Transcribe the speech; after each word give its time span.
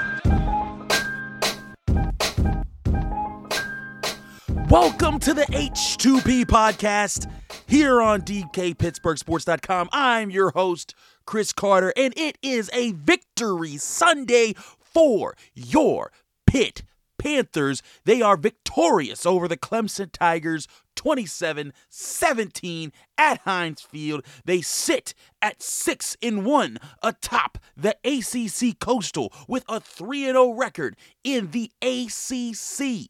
Welcome 4.68 5.20
to 5.20 5.34
the 5.34 5.42
H2P 5.52 6.46
podcast 6.46 7.30
here 7.72 8.02
on 8.02 8.20
DKPittsburghSports.com. 8.20 9.88
I'm 9.92 10.28
your 10.28 10.50
host, 10.50 10.94
Chris 11.24 11.54
Carter, 11.54 11.90
and 11.96 12.12
it 12.18 12.36
is 12.42 12.68
a 12.74 12.92
victory 12.92 13.78
Sunday 13.78 14.52
for 14.78 15.34
your 15.54 16.12
Pitt 16.46 16.82
Panthers. 17.16 17.82
They 18.04 18.20
are 18.20 18.36
victorious 18.36 19.24
over 19.24 19.48
the 19.48 19.56
Clemson 19.56 20.12
Tigers 20.12 20.68
27 20.96 21.72
17 21.88 22.92
at 23.16 23.38
Heinz 23.38 23.80
Field. 23.80 24.22
They 24.44 24.60
sit 24.60 25.14
at 25.40 25.62
6 25.62 26.18
in 26.20 26.44
1 26.44 26.76
atop 27.02 27.56
the 27.74 27.96
ACC 28.04 28.78
Coastal 28.80 29.32
with 29.48 29.64
a 29.66 29.80
3 29.80 30.26
0 30.26 30.50
record 30.50 30.94
in 31.24 31.52
the 31.52 31.70
ACC. 31.80 33.08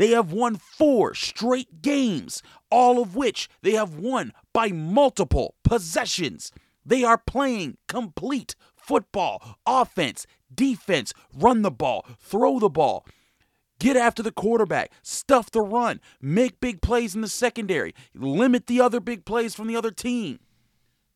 They 0.00 0.12
have 0.12 0.32
won 0.32 0.56
four 0.56 1.12
straight 1.12 1.82
games, 1.82 2.42
all 2.70 3.02
of 3.02 3.16
which 3.16 3.50
they 3.60 3.72
have 3.72 3.96
won 3.96 4.32
by 4.54 4.68
multiple 4.68 5.56
possessions. 5.62 6.52
They 6.86 7.04
are 7.04 7.18
playing 7.18 7.76
complete 7.86 8.54
football, 8.74 9.58
offense, 9.66 10.26
defense, 10.54 11.12
run 11.34 11.60
the 11.60 11.70
ball, 11.70 12.06
throw 12.18 12.58
the 12.58 12.70
ball. 12.70 13.04
Get 13.78 13.94
after 13.94 14.22
the 14.22 14.32
quarterback, 14.32 14.90
stuff 15.02 15.50
the 15.50 15.60
run, 15.60 16.00
make 16.18 16.60
big 16.60 16.80
plays 16.80 17.14
in 17.14 17.20
the 17.20 17.28
secondary, 17.28 17.94
limit 18.14 18.68
the 18.68 18.80
other 18.80 19.00
big 19.00 19.26
plays 19.26 19.54
from 19.54 19.66
the 19.66 19.76
other 19.76 19.90
team. 19.90 20.38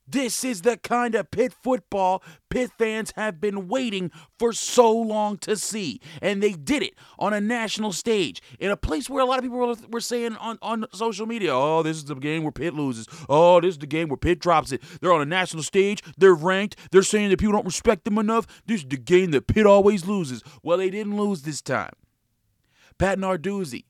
This 0.06 0.44
is 0.44 0.62
the 0.62 0.76
kind 0.76 1.14
of 1.14 1.30
Pitt 1.30 1.54
football 1.62 2.22
Pitt 2.50 2.70
fans 2.78 3.12
have 3.16 3.40
been 3.40 3.66
waiting 3.68 4.12
for 4.38 4.52
so 4.52 4.92
long 4.92 5.38
to 5.38 5.56
see. 5.56 6.00
And 6.22 6.42
they 6.42 6.52
did 6.52 6.82
it 6.82 6.94
on 7.18 7.32
a 7.32 7.40
national 7.40 7.92
stage 7.92 8.40
in 8.60 8.70
a 8.70 8.76
place 8.76 9.10
where 9.10 9.22
a 9.22 9.24
lot 9.24 9.38
of 9.38 9.44
people 9.44 9.76
were, 9.90 10.00
saying 10.00 10.36
on, 10.36 10.58
on 10.62 10.86
social 10.92 11.26
media, 11.26 11.52
oh, 11.52 11.82
this 11.82 11.96
is 11.96 12.04
the 12.04 12.14
game 12.14 12.42
where 12.42 12.52
Pitt 12.52 12.74
loses. 12.74 13.08
Oh, 13.28 13.60
this 13.60 13.74
is 13.74 13.78
the 13.78 13.86
game 13.86 14.08
where 14.08 14.16
Pitt 14.16 14.38
drops 14.38 14.72
it. 14.72 14.82
They're 15.00 15.12
on 15.12 15.22
a 15.22 15.26
national 15.26 15.62
stage. 15.62 16.02
They're 16.16 16.34
ranked. 16.34 16.76
They're 16.92 17.02
saying 17.02 17.30
that 17.30 17.38
people 17.38 17.54
don't 17.54 17.66
respect 17.66 18.04
them 18.04 18.18
enough. 18.18 18.46
This 18.66 18.82
is 18.82 18.88
the 18.88 18.96
game 18.96 19.30
that 19.32 19.46
Pitt 19.46 19.66
always 19.66 20.06
loses. 20.06 20.42
Well, 20.62 20.78
they 20.78 20.90
didn't 20.90 21.16
lose 21.16 21.42
this 21.42 21.60
time. 21.60 21.92
Pat 22.98 23.18
Narduzzi, 23.18 23.84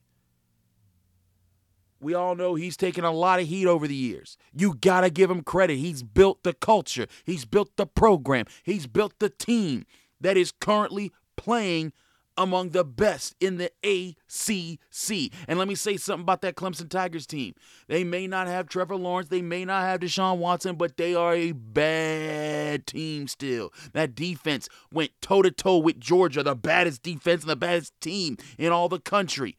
we 2.05 2.13
all 2.13 2.35
know 2.35 2.53
he's 2.53 2.77
taken 2.77 3.03
a 3.03 3.11
lot 3.11 3.39
of 3.39 3.47
heat 3.47 3.65
over 3.65 3.87
the 3.87 3.95
years. 3.95 4.37
You 4.53 4.75
got 4.75 5.01
to 5.01 5.09
give 5.09 5.31
him 5.31 5.41
credit. 5.41 5.77
He's 5.77 6.03
built 6.03 6.43
the 6.43 6.53
culture, 6.53 7.07
he's 7.23 7.45
built 7.45 7.75
the 7.77 7.87
program, 7.87 8.45
he's 8.61 8.85
built 8.85 9.13
the 9.17 9.29
team 9.29 9.87
that 10.21 10.37
is 10.37 10.51
currently 10.51 11.11
playing 11.35 11.93
among 12.37 12.69
the 12.69 12.83
best 12.83 13.35
in 13.39 13.57
the 13.57 13.71
ACC. 13.83 15.33
And 15.47 15.57
let 15.57 15.67
me 15.67 15.73
say 15.73 15.97
something 15.97 16.21
about 16.21 16.41
that 16.41 16.55
Clemson 16.55 16.89
Tigers 16.89 17.25
team. 17.25 17.55
They 17.87 18.03
may 18.03 18.27
not 18.27 18.45
have 18.45 18.69
Trevor 18.69 18.97
Lawrence, 18.97 19.29
they 19.29 19.41
may 19.41 19.65
not 19.65 19.81
have 19.81 20.01
Deshaun 20.01 20.37
Watson, 20.37 20.75
but 20.75 20.97
they 20.97 21.15
are 21.15 21.33
a 21.33 21.53
bad 21.53 22.85
team 22.85 23.27
still. 23.27 23.73
That 23.93 24.13
defense 24.13 24.69
went 24.93 25.09
toe 25.21 25.41
to 25.41 25.49
toe 25.49 25.79
with 25.79 25.99
Georgia, 25.99 26.43
the 26.43 26.55
baddest 26.55 27.01
defense 27.01 27.41
and 27.41 27.49
the 27.49 27.55
baddest 27.55 27.99
team 27.99 28.37
in 28.59 28.71
all 28.71 28.89
the 28.89 28.99
country, 28.99 29.57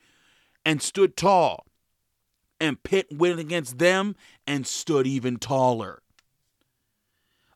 and 0.64 0.80
stood 0.80 1.16
tall 1.16 1.65
and 2.60 2.82
Pitt 2.82 3.06
went 3.12 3.38
against 3.38 3.78
them 3.78 4.16
and 4.46 4.66
stood 4.66 5.06
even 5.06 5.36
taller. 5.38 6.02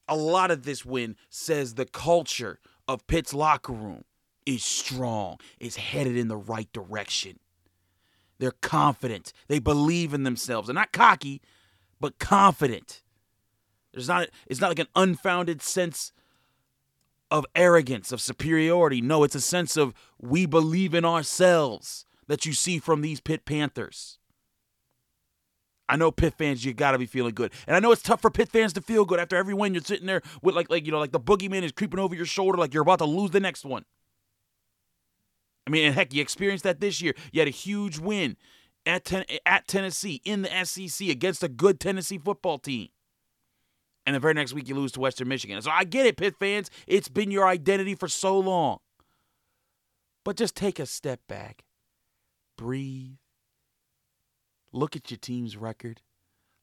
A 0.09 0.17
lot 0.17 0.51
of 0.51 0.65
this 0.65 0.85
win 0.85 1.17
says 1.29 1.75
the 1.75 1.87
culture 1.87 2.59
of 2.89 3.07
Pitt's 3.07 3.33
locker 3.33 3.73
room 3.73 4.05
is 4.45 4.65
strong, 4.65 5.39
is 5.59 5.77
headed 5.77 6.17
in 6.17 6.29
the 6.29 6.37
right 6.37 6.71
direction. 6.73 7.39
They're 8.39 8.51
confident. 8.51 9.33
They 9.49 9.59
believe 9.59 10.15
in 10.15 10.25
themselves. 10.25 10.67
They're 10.67 10.75
not 10.75 10.93
cocky, 10.93 11.41
but 12.01 12.19
confident. 12.19 13.03
There's 13.93 14.09
not 14.09 14.29
it's 14.47 14.61
not 14.61 14.69
like 14.69 14.79
an 14.79 14.89
unfounded 14.97 15.63
sense 15.63 16.13
of 17.31 17.47
arrogance, 17.55 18.13
of 18.13 18.21
superiority. 18.21 19.01
No, 19.01 19.23
it's 19.25 19.35
a 19.35 19.41
sense 19.41 19.77
of 19.77 19.95
we 20.21 20.47
believe 20.47 20.95
in 20.95 21.05
ourselves 21.05 22.07
that 22.27 22.47
you 22.47 22.53
see 22.53 22.79
from 22.79 23.03
these 23.03 23.21
Pitt 23.21 23.45
Panthers. 23.45 24.19
I 25.91 25.97
know 25.97 26.13
Pitt 26.13 26.35
fans, 26.39 26.65
you 26.65 26.73
gotta 26.73 26.99
be 26.99 27.07
feeling 27.07 27.35
good, 27.35 27.53
and 27.67 27.75
I 27.75 27.81
know 27.81 27.91
it's 27.91 28.01
tough 28.01 28.23
for 28.23 28.31
Pitt 28.31 28.49
fans 28.49 28.73
to 28.75 28.81
feel 28.81 29.05
good 29.05 29.19
after 29.19 29.37
every 29.37 29.55
win. 29.55 29.75
You're 29.75 29.83
sitting 29.83 30.07
there 30.07 30.23
with 30.41 30.55
like, 30.55 30.71
like 30.71 30.87
you 30.87 30.93
know, 30.93 31.01
like 31.01 31.11
the 31.11 31.19
boogeyman 31.19 31.65
is 31.65 31.73
creeping 31.73 31.99
over 31.99 32.15
your 32.15 32.27
shoulder, 32.27 32.57
like 32.57 32.73
you're 32.73 32.85
about 32.85 33.01
to 33.01 33.07
lose 33.07 33.33
the 33.33 33.41
next 33.41 33.65
one. 33.65 33.85
I 35.67 35.71
mean, 35.71 35.87
and 35.87 35.95
heck, 35.95 36.15
you 36.15 36.23
experienced 36.23 36.63
that 36.63 36.81
this 36.81 37.03
year. 37.03 37.15
You 37.33 37.41
had 37.41 37.49
a 37.49 37.53
huge 37.53 37.99
win 37.99 38.37
at 38.87 39.05
ten- 39.05 39.25
at 39.45 39.67
Tennessee 39.67 40.23
in 40.25 40.43
the 40.43 40.65
SEC 40.65 41.09
against 41.09 41.43
a 41.43 41.49
good 41.49 41.81
Tennessee 41.81 42.19
football 42.19 42.59
team, 42.59 42.89
and 44.07 44.15
the 44.15 44.21
very 44.21 44.35
next 44.35 44.53
week 44.53 44.69
you 44.69 44.77
lose 44.77 44.93
to 44.93 45.01
Western 45.01 45.27
Michigan. 45.27 45.61
So 45.61 45.73
I 45.73 45.83
get 45.83 46.07
it, 46.07 46.17
Pitt 46.17 46.37
fans. 46.39 46.71
It's 46.87 47.09
been 47.09 47.33
your 47.33 47.49
identity 47.49 47.97
for 47.97 48.07
so 48.07 48.39
long, 48.39 48.79
but 50.25 50.37
just 50.37 50.55
take 50.55 50.79
a 50.79 50.87
step 50.87 51.21
back, 51.27 51.65
breathe 52.57 53.20
Look 54.73 54.97
at 54.97 55.11
your 55.11 55.19
team's 55.19 55.57
record. 55.57 56.01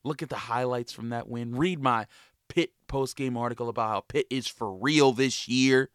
Look 0.03 0.21
at 0.21 0.29
the 0.29 0.35
highlights 0.35 0.93
from 0.93 1.09
that 1.09 1.27
win. 1.27 1.55
Read 1.55 1.81
my 1.81 2.07
Pitt 2.47 2.71
post-game 2.87 3.35
article 3.35 3.67
about 3.67 3.89
how 3.89 3.99
Pitt 4.01 4.25
is 4.29 4.47
for 4.47 4.73
real 4.73 5.11
this 5.11 5.47
year. 5.47 5.89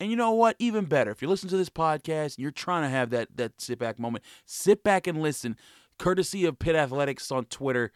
And 0.00 0.10
you 0.10 0.16
know 0.16 0.32
what? 0.32 0.56
Even 0.58 0.86
better, 0.86 1.10
if 1.10 1.22
you're 1.22 1.30
listening 1.30 1.50
to 1.50 1.56
this 1.56 1.70
podcast, 1.70 2.38
you're 2.38 2.50
trying 2.50 2.82
to 2.82 2.88
have 2.88 3.10
that 3.10 3.28
that 3.36 3.60
sit 3.60 3.78
back 3.78 3.98
moment. 3.98 4.24
Sit 4.44 4.82
back 4.82 5.06
and 5.06 5.22
listen. 5.22 5.56
Courtesy 5.98 6.44
of 6.44 6.58
Pitt 6.58 6.74
Athletics 6.74 7.30
on 7.30 7.44
Twitter. 7.44 7.92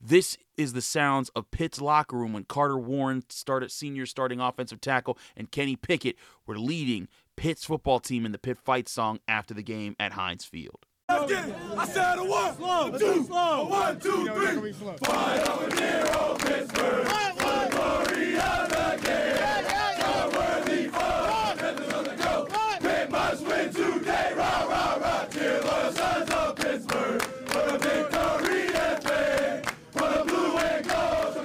This 0.00 0.36
is 0.56 0.72
the 0.72 0.82
sounds 0.82 1.28
of 1.30 1.50
Pitt's 1.50 1.80
locker 1.80 2.16
room 2.16 2.32
when 2.32 2.44
Carter 2.44 2.78
Warren 2.78 3.22
started 3.28 3.70
senior 3.70 4.06
starting 4.06 4.40
offensive 4.40 4.80
tackle 4.80 5.18
and 5.36 5.50
Kenny 5.50 5.76
Pickett 5.76 6.16
were 6.46 6.58
leading 6.58 7.06
Pitt's 7.36 7.64
football 7.64 8.00
team 8.00 8.26
in 8.26 8.32
the 8.32 8.38
Pitt 8.38 8.58
fight 8.58 8.88
song 8.88 9.20
after 9.28 9.54
the 9.54 9.62
game 9.62 9.94
at 10.00 10.12
Heinz 10.12 10.44
Field. 10.44 10.86
Let's 11.08 11.32
get 11.32 11.48
it. 11.48 11.54
I 11.76 11.86
said 11.86 12.18
a 12.18 12.24
one, 12.24 12.94
a 12.94 12.98
two, 12.98 13.26
a 13.32 13.64
one, 13.64 14.00
two, 14.00 14.26
three. 14.28 14.72
Fight 14.72 15.48
over 15.48 15.76
Nero, 15.76 16.36
Pittsburgh. 16.38 17.06
For 17.06 17.32
the 17.42 17.68
glory 17.70 18.36
of 18.36 18.68
the 18.68 18.98
game. 19.02 19.64
John 19.98 20.30
Worthy 20.32 20.88
for 20.88 21.12
Panthers 21.58 21.92
on 21.92 22.04
the 22.04 22.14
go. 22.16 22.48
Pitt 22.80 23.10
must 23.10 23.46
win 23.46 23.72
today. 23.72 24.32
Rah, 24.36 24.64
rah, 24.64 24.94
rah. 24.96 25.26
Cheer 25.26 25.60
the 25.60 25.92
sons 25.92 26.30
of 26.30 26.56
Pittsburgh. 26.56 27.22
For 27.22 27.62
the 27.70 27.78
victory 27.78 28.74
and 28.74 29.02
fame. 29.02 29.62
For 29.92 30.08
the 30.08 30.24
blue 30.24 30.58
and 30.58 30.86
gold. 30.86 31.34
So 31.34 31.42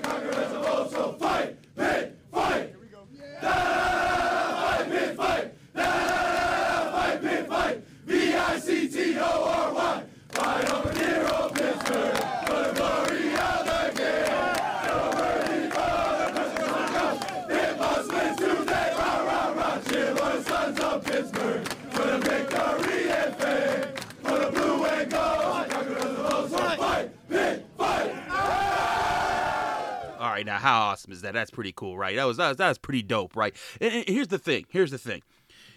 right, 30.20 30.86
is 31.10 31.22
that? 31.22 31.34
That's 31.34 31.52
pretty 31.52 31.72
cool, 31.72 31.98
right? 31.98 32.16
That 32.16 32.26
was 32.26 32.38
that 32.38 32.50
was, 32.50 32.58
that 32.58 32.82
pretty 32.82 33.04
dope, 33.04 33.36
right? 33.36 33.56
And, 33.80 33.94
and 33.94 34.08
here's 34.08 34.28
the 34.28 34.40
thing. 34.40 34.66
Here's 34.70 34.92
the 34.92 34.98
thing. 34.98 35.22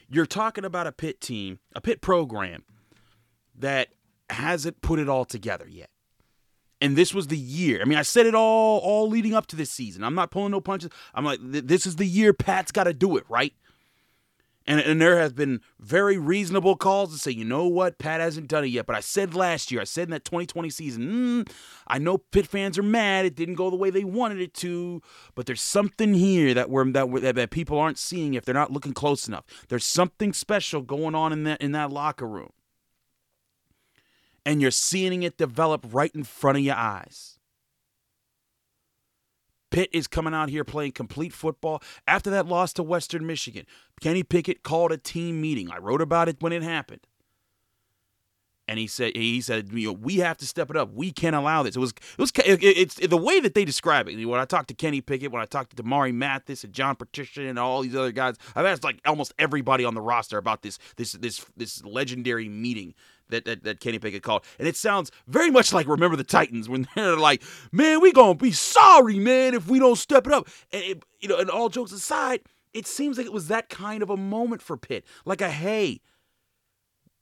You're 0.08 0.26
talking 0.26 0.64
about 0.64 0.86
a 0.86 0.92
Pitt 0.92 1.20
team, 1.20 1.60
a 1.74 1.80
Pitt 1.80 2.00
program 2.00 2.64
that 3.56 3.88
hasn't 4.28 4.80
put 4.82 4.98
it 4.98 5.08
all 5.08 5.24
together 5.24 5.66
yet. 5.68 5.90
And 6.80 6.96
this 6.96 7.12
was 7.12 7.26
the 7.26 7.36
year. 7.36 7.80
I 7.82 7.84
mean, 7.84 7.98
I 7.98 8.02
said 8.02 8.26
it 8.26 8.34
all 8.34 8.78
all 8.78 9.08
leading 9.08 9.34
up 9.34 9.46
to 9.48 9.56
this 9.56 9.70
season. 9.70 10.02
I'm 10.02 10.14
not 10.14 10.30
pulling 10.30 10.50
no 10.50 10.60
punches. 10.60 10.90
I'm 11.14 11.24
like, 11.24 11.38
this 11.42 11.86
is 11.86 11.96
the 11.96 12.06
year 12.06 12.32
Pat's 12.32 12.72
got 12.72 12.84
to 12.84 12.94
do 12.94 13.16
it, 13.16 13.24
right? 13.28 13.52
And, 14.70 14.78
and 14.78 15.00
there 15.00 15.18
has 15.18 15.32
been 15.32 15.62
very 15.80 16.16
reasonable 16.16 16.76
calls 16.76 17.12
to 17.12 17.18
say, 17.18 17.32
you 17.32 17.44
know 17.44 17.66
what, 17.66 17.98
Pat 17.98 18.20
hasn't 18.20 18.46
done 18.46 18.62
it 18.62 18.68
yet. 18.68 18.86
But 18.86 18.94
I 18.94 19.00
said 19.00 19.34
last 19.34 19.72
year, 19.72 19.80
I 19.80 19.84
said 19.84 20.04
in 20.04 20.10
that 20.10 20.24
2020 20.24 20.70
season, 20.70 21.02
mm, 21.44 21.52
I 21.88 21.98
know 21.98 22.18
Pitt 22.18 22.46
fans 22.46 22.78
are 22.78 22.84
mad. 22.84 23.26
It 23.26 23.34
didn't 23.34 23.56
go 23.56 23.68
the 23.68 23.74
way 23.74 23.90
they 23.90 24.04
wanted 24.04 24.40
it 24.40 24.54
to, 24.54 25.02
but 25.34 25.46
there's 25.46 25.60
something 25.60 26.14
here 26.14 26.54
that 26.54 26.70
we're 26.70 26.88
that, 26.92 27.10
we're, 27.10 27.32
that 27.32 27.50
people 27.50 27.80
aren't 27.80 27.98
seeing 27.98 28.34
if 28.34 28.44
they're 28.44 28.54
not 28.54 28.70
looking 28.70 28.92
close 28.92 29.26
enough. 29.26 29.44
There's 29.68 29.84
something 29.84 30.32
special 30.32 30.82
going 30.82 31.16
on 31.16 31.32
in 31.32 31.42
that 31.42 31.60
in 31.60 31.72
that 31.72 31.90
locker 31.90 32.28
room 32.28 32.52
and 34.46 34.62
you're 34.62 34.70
seeing 34.70 35.24
it 35.24 35.36
develop 35.36 35.84
right 35.90 36.14
in 36.14 36.22
front 36.22 36.58
of 36.58 36.64
your 36.64 36.76
eyes. 36.76 37.39
Pitt 39.70 39.90
is 39.92 40.06
coming 40.06 40.34
out 40.34 40.48
here 40.48 40.64
playing 40.64 40.92
complete 40.92 41.32
football. 41.32 41.82
After 42.06 42.30
that 42.30 42.46
loss 42.46 42.72
to 42.74 42.82
Western 42.82 43.26
Michigan, 43.26 43.66
Kenny 44.00 44.22
Pickett 44.22 44.62
called 44.62 44.92
a 44.92 44.98
team 44.98 45.40
meeting. 45.40 45.70
I 45.70 45.78
wrote 45.78 46.02
about 46.02 46.28
it 46.28 46.36
when 46.40 46.52
it 46.52 46.62
happened. 46.62 47.00
And 48.70 48.78
he 48.78 48.86
said, 48.86 49.16
he 49.16 49.40
said, 49.40 49.70
you 49.72 49.88
know, 49.88 49.92
we 49.92 50.18
have 50.18 50.36
to 50.36 50.46
step 50.46 50.70
it 50.70 50.76
up. 50.76 50.92
We 50.92 51.10
can't 51.10 51.34
allow 51.34 51.64
this. 51.64 51.74
It 51.74 51.80
was, 51.80 51.90
it 51.90 52.18
was, 52.18 52.30
it, 52.36 52.62
it's 52.62 52.94
the 53.04 53.16
way 53.16 53.40
that 53.40 53.54
they 53.54 53.64
describe 53.64 54.08
it. 54.08 54.24
When 54.24 54.38
I 54.38 54.44
talked 54.44 54.68
to 54.68 54.74
Kenny 54.74 55.00
Pickett, 55.00 55.32
when 55.32 55.42
I 55.42 55.44
talked 55.46 55.76
to 55.76 55.82
Damari 55.82 56.14
Mathis 56.14 56.62
and 56.62 56.72
John 56.72 56.94
Patricia 56.94 57.48
and 57.48 57.58
all 57.58 57.82
these 57.82 57.96
other 57.96 58.12
guys, 58.12 58.36
I've 58.54 58.66
asked 58.66 58.84
like 58.84 59.00
almost 59.04 59.34
everybody 59.40 59.84
on 59.84 59.94
the 59.94 60.00
roster 60.00 60.38
about 60.38 60.62
this, 60.62 60.78
this, 60.94 61.12
this, 61.14 61.44
this 61.56 61.84
legendary 61.84 62.48
meeting 62.48 62.94
that, 63.30 63.44
that, 63.44 63.64
that 63.64 63.80
Kenny 63.80 63.98
Pickett 63.98 64.22
called. 64.22 64.44
And 64.58 64.66
it 64.68 64.76
sounds 64.76 65.10
very 65.26 65.50
much 65.50 65.72
like 65.72 65.86
Remember 65.86 66.16
the 66.16 66.24
Titans 66.24 66.68
when 66.68 66.88
they're 66.94 67.16
like, 67.16 67.42
man, 67.72 68.00
we 68.00 68.12
going 68.12 68.38
to 68.38 68.42
be 68.42 68.52
sorry, 68.52 69.18
man, 69.18 69.54
if 69.54 69.68
we 69.68 69.78
don't 69.78 69.96
step 69.96 70.26
it 70.26 70.32
up. 70.32 70.48
And, 70.72 70.82
it, 70.82 71.02
you 71.20 71.28
know, 71.28 71.38
and 71.38 71.50
all 71.50 71.68
jokes 71.68 71.92
aside, 71.92 72.40
it 72.72 72.86
seems 72.86 73.18
like 73.18 73.26
it 73.26 73.32
was 73.32 73.48
that 73.48 73.68
kind 73.68 74.02
of 74.02 74.10
a 74.10 74.16
moment 74.16 74.62
for 74.62 74.76
Pitt. 74.76 75.04
Like 75.24 75.40
a, 75.40 75.50
hey, 75.50 76.00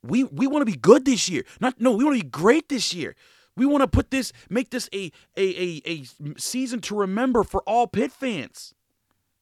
we, 0.03 0.25
we 0.25 0.47
want 0.47 0.63
to 0.63 0.71
be 0.71 0.77
good 0.77 1.05
this 1.05 1.29
year. 1.29 1.45
Not 1.61 1.81
No, 1.81 1.93
we 1.93 2.05
want 2.05 2.19
to 2.19 2.25
be 2.25 2.31
great 2.31 2.69
this 2.69 2.95
year. 2.95 3.15
We 3.57 3.67
want 3.67 3.83
to 3.83 3.89
put 3.89 4.11
this, 4.11 4.33
make 4.49 4.71
this 4.71 4.89
a, 4.95 5.11
a, 5.37 5.43
a, 5.43 5.83
a 5.87 6.05
season 6.39 6.81
to 6.83 6.95
remember 6.95 7.43
for 7.43 7.63
all 7.63 7.89
Pitt 7.89 8.13
fans. 8.13 8.73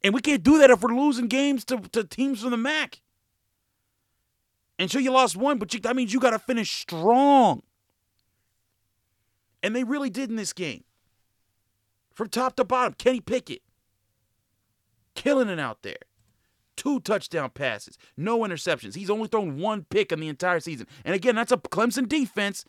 And 0.02 0.14
we 0.14 0.20
can't 0.20 0.42
do 0.42 0.58
that 0.58 0.70
if 0.70 0.80
we're 0.80 0.94
losing 0.94 1.26
games 1.26 1.64
to, 1.66 1.78
to 1.92 2.04
teams 2.04 2.40
from 2.40 2.50
the 2.50 2.56
MAC. 2.56 3.00
And 4.78 4.90
so 4.90 4.98
you 4.98 5.10
lost 5.10 5.36
one, 5.36 5.58
but 5.58 5.72
you, 5.72 5.80
that 5.80 5.96
means 5.96 6.12
you 6.12 6.20
got 6.20 6.30
to 6.30 6.38
finish 6.38 6.70
strong. 6.70 7.62
And 9.62 9.74
they 9.74 9.84
really 9.84 10.10
did 10.10 10.30
in 10.30 10.36
this 10.36 10.52
game. 10.52 10.84
From 12.12 12.28
top 12.28 12.56
to 12.56 12.64
bottom, 12.64 12.94
Kenny 12.94 13.20
Pickett 13.20 13.62
killing 15.14 15.48
it 15.48 15.58
out 15.58 15.82
there. 15.82 15.96
Two 16.76 17.00
touchdown 17.00 17.50
passes, 17.50 17.96
no 18.16 18.40
interceptions. 18.40 18.94
He's 18.94 19.08
only 19.08 19.28
thrown 19.28 19.58
one 19.58 19.84
pick 19.88 20.12
in 20.12 20.20
the 20.20 20.28
entire 20.28 20.60
season. 20.60 20.86
And 21.04 21.14
again, 21.14 21.34
that's 21.34 21.52
a 21.52 21.56
Clemson 21.56 22.06
defense 22.06 22.64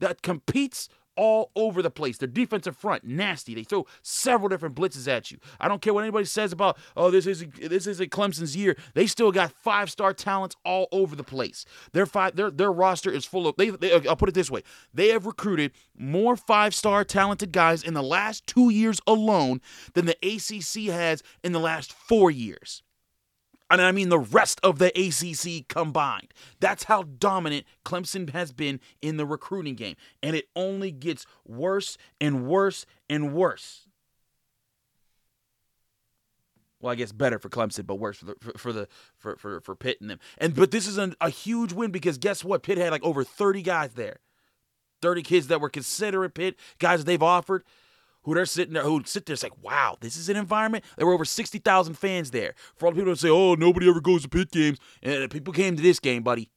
that 0.00 0.22
competes 0.22 0.88
all 1.16 1.50
over 1.56 1.82
the 1.82 1.90
place. 1.90 2.18
Their 2.18 2.28
defensive 2.28 2.76
front, 2.76 3.04
nasty. 3.04 3.54
They 3.54 3.64
throw 3.64 3.86
several 4.02 4.48
different 4.48 4.74
blitzes 4.74 5.08
at 5.08 5.30
you. 5.30 5.38
I 5.60 5.68
don't 5.68 5.82
care 5.82 5.92
what 5.92 6.02
anybody 6.02 6.24
says 6.24 6.52
about, 6.52 6.78
oh, 6.96 7.10
this 7.10 7.26
is 7.26 7.44
this 7.60 7.86
is 7.86 8.00
a 8.00 8.06
Clemson's 8.06 8.56
year. 8.56 8.76
They 8.94 9.06
still 9.06 9.32
got 9.32 9.52
five 9.52 9.90
star 9.90 10.12
talents 10.12 10.56
all 10.64 10.88
over 10.92 11.16
the 11.16 11.24
place. 11.24 11.64
Their 11.92 12.06
five, 12.06 12.36
their 12.36 12.50
their 12.50 12.72
roster 12.72 13.10
is 13.10 13.24
full 13.24 13.48
of. 13.48 13.56
They, 13.56 13.70
they, 13.70 13.92
I'll 14.06 14.16
put 14.16 14.28
it 14.28 14.34
this 14.34 14.50
way: 14.50 14.62
they 14.92 15.08
have 15.08 15.26
recruited 15.26 15.72
more 15.96 16.36
five 16.36 16.74
star 16.74 17.04
talented 17.04 17.52
guys 17.52 17.82
in 17.82 17.94
the 17.94 18.02
last 18.02 18.46
two 18.46 18.70
years 18.70 19.00
alone 19.06 19.60
than 19.94 20.06
the 20.06 20.16
ACC 20.22 20.92
has 20.92 21.22
in 21.42 21.52
the 21.52 21.60
last 21.60 21.92
four 21.92 22.30
years 22.30 22.83
and 23.70 23.80
I 23.80 23.92
mean 23.92 24.08
the 24.08 24.18
rest 24.18 24.60
of 24.62 24.78
the 24.78 24.92
ACC 24.98 25.66
combined. 25.68 26.32
That's 26.60 26.84
how 26.84 27.04
dominant 27.04 27.66
Clemson 27.84 28.30
has 28.30 28.52
been 28.52 28.80
in 29.00 29.16
the 29.16 29.26
recruiting 29.26 29.74
game. 29.74 29.96
And 30.22 30.36
it 30.36 30.46
only 30.54 30.90
gets 30.90 31.26
worse 31.46 31.96
and 32.20 32.46
worse 32.46 32.86
and 33.08 33.34
worse. 33.34 33.86
Well, 36.80 36.92
I 36.92 36.96
guess 36.96 37.12
better 37.12 37.38
for 37.38 37.48
Clemson, 37.48 37.86
but 37.86 37.94
worse 37.94 38.18
for 38.18 38.26
the 38.26 38.36
for, 38.58 38.72
the 38.72 38.88
for, 39.16 39.36
for 39.36 39.60
for 39.60 39.74
Pitt 39.74 40.02
and 40.02 40.10
them. 40.10 40.20
And 40.36 40.54
but 40.54 40.70
this 40.70 40.86
is 40.86 40.98
a 40.98 41.30
huge 41.30 41.72
win 41.72 41.90
because 41.90 42.18
guess 42.18 42.44
what? 42.44 42.62
Pitt 42.62 42.76
had 42.76 42.90
like 42.90 43.02
over 43.02 43.24
30 43.24 43.62
guys 43.62 43.94
there. 43.94 44.18
30 45.00 45.22
kids 45.22 45.46
that 45.48 45.60
were 45.60 45.70
considerate 45.70 46.34
Pitt, 46.34 46.56
guys 46.78 47.04
they've 47.04 47.22
offered 47.22 47.64
who 48.24 48.34
they're 48.34 48.46
sitting 48.46 48.74
there, 48.74 48.82
who 48.82 49.02
sit 49.04 49.26
there, 49.26 49.34
it's 49.34 49.42
like, 49.42 49.62
wow, 49.62 49.96
this 50.00 50.16
is 50.16 50.28
an 50.28 50.36
environment. 50.36 50.84
There 50.96 51.06
were 51.06 51.12
over 51.12 51.24
60,000 51.24 51.94
fans 51.94 52.30
there. 52.30 52.54
For 52.76 52.86
all 52.86 52.92
the 52.92 52.96
people 52.96 53.12
that 53.12 53.18
say, 53.18 53.28
oh, 53.28 53.54
nobody 53.54 53.88
ever 53.88 54.00
goes 54.00 54.22
to 54.22 54.28
Pitt 54.28 54.50
games. 54.50 54.78
And 55.02 55.30
people 55.30 55.52
came 55.52 55.76
to 55.76 55.82
this 55.82 56.00
game, 56.00 56.22
buddy. 56.22 56.50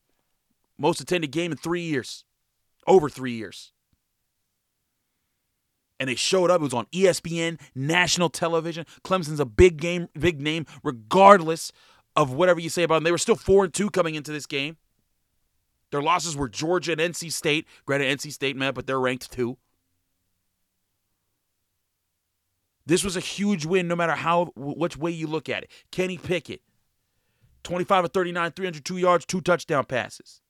Most 0.77 1.01
attended 1.01 1.31
game 1.31 1.51
in 1.51 1.57
three 1.57 1.81
years, 1.81 2.23
over 2.85 3.09
three 3.09 3.33
years. 3.33 3.73
And 5.99 6.07
they 6.09 6.15
showed 6.15 6.51
up. 6.51 6.61
It 6.61 6.63
was 6.63 6.73
on 6.73 6.85
ESPN, 6.93 7.59
national 7.73 8.29
television. 8.29 8.85
Clemson's 9.03 9.39
a 9.39 9.45
big 9.45 9.77
game, 9.77 10.07
big 10.17 10.39
name, 10.39 10.65
regardless 10.83 11.71
of 12.15 12.31
whatever 12.31 12.59
you 12.59 12.69
say 12.69 12.83
about 12.83 12.95
them. 12.95 13.03
They 13.03 13.11
were 13.11 13.17
still 13.17 13.35
four 13.35 13.65
and 13.65 13.73
two 13.73 13.89
coming 13.89 14.15
into 14.15 14.31
this 14.31 14.45
game. 14.45 14.77
Their 15.91 16.01
losses 16.01 16.35
were 16.35 16.49
Georgia 16.49 16.91
and 16.91 17.01
NC 17.01 17.31
State. 17.31 17.65
Granted, 17.85 18.19
NC 18.19 18.31
State 18.31 18.55
met, 18.55 18.75
but 18.75 18.87
they're 18.87 18.99
ranked 18.99 19.31
two. 19.31 19.57
This 22.87 23.03
was 23.03 23.17
a 23.17 23.21
huge 23.21 23.65
win 23.65 23.89
no 23.89 23.97
matter 23.97 24.13
how 24.13 24.53
which 24.55 24.95
way 24.95 25.11
you 25.11 25.27
look 25.27 25.49
at 25.49 25.63
it. 25.63 25.71
Kenny 25.91 26.17
Pickett, 26.17 26.61
25 27.63 28.05
of 28.05 28.13
39, 28.13 28.51
302 28.51 28.97
yards, 28.97 29.25
two 29.25 29.41
touchdown 29.41 29.83
passes. 29.83 30.41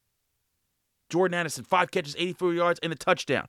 Jordan 1.10 1.34
Addison, 1.34 1.63
five 1.63 1.89
catches, 1.89 2.15
84 2.15 2.53
yards, 2.53 2.79
and 2.84 2.94
a 2.94 2.96
touchdown. 2.96 3.48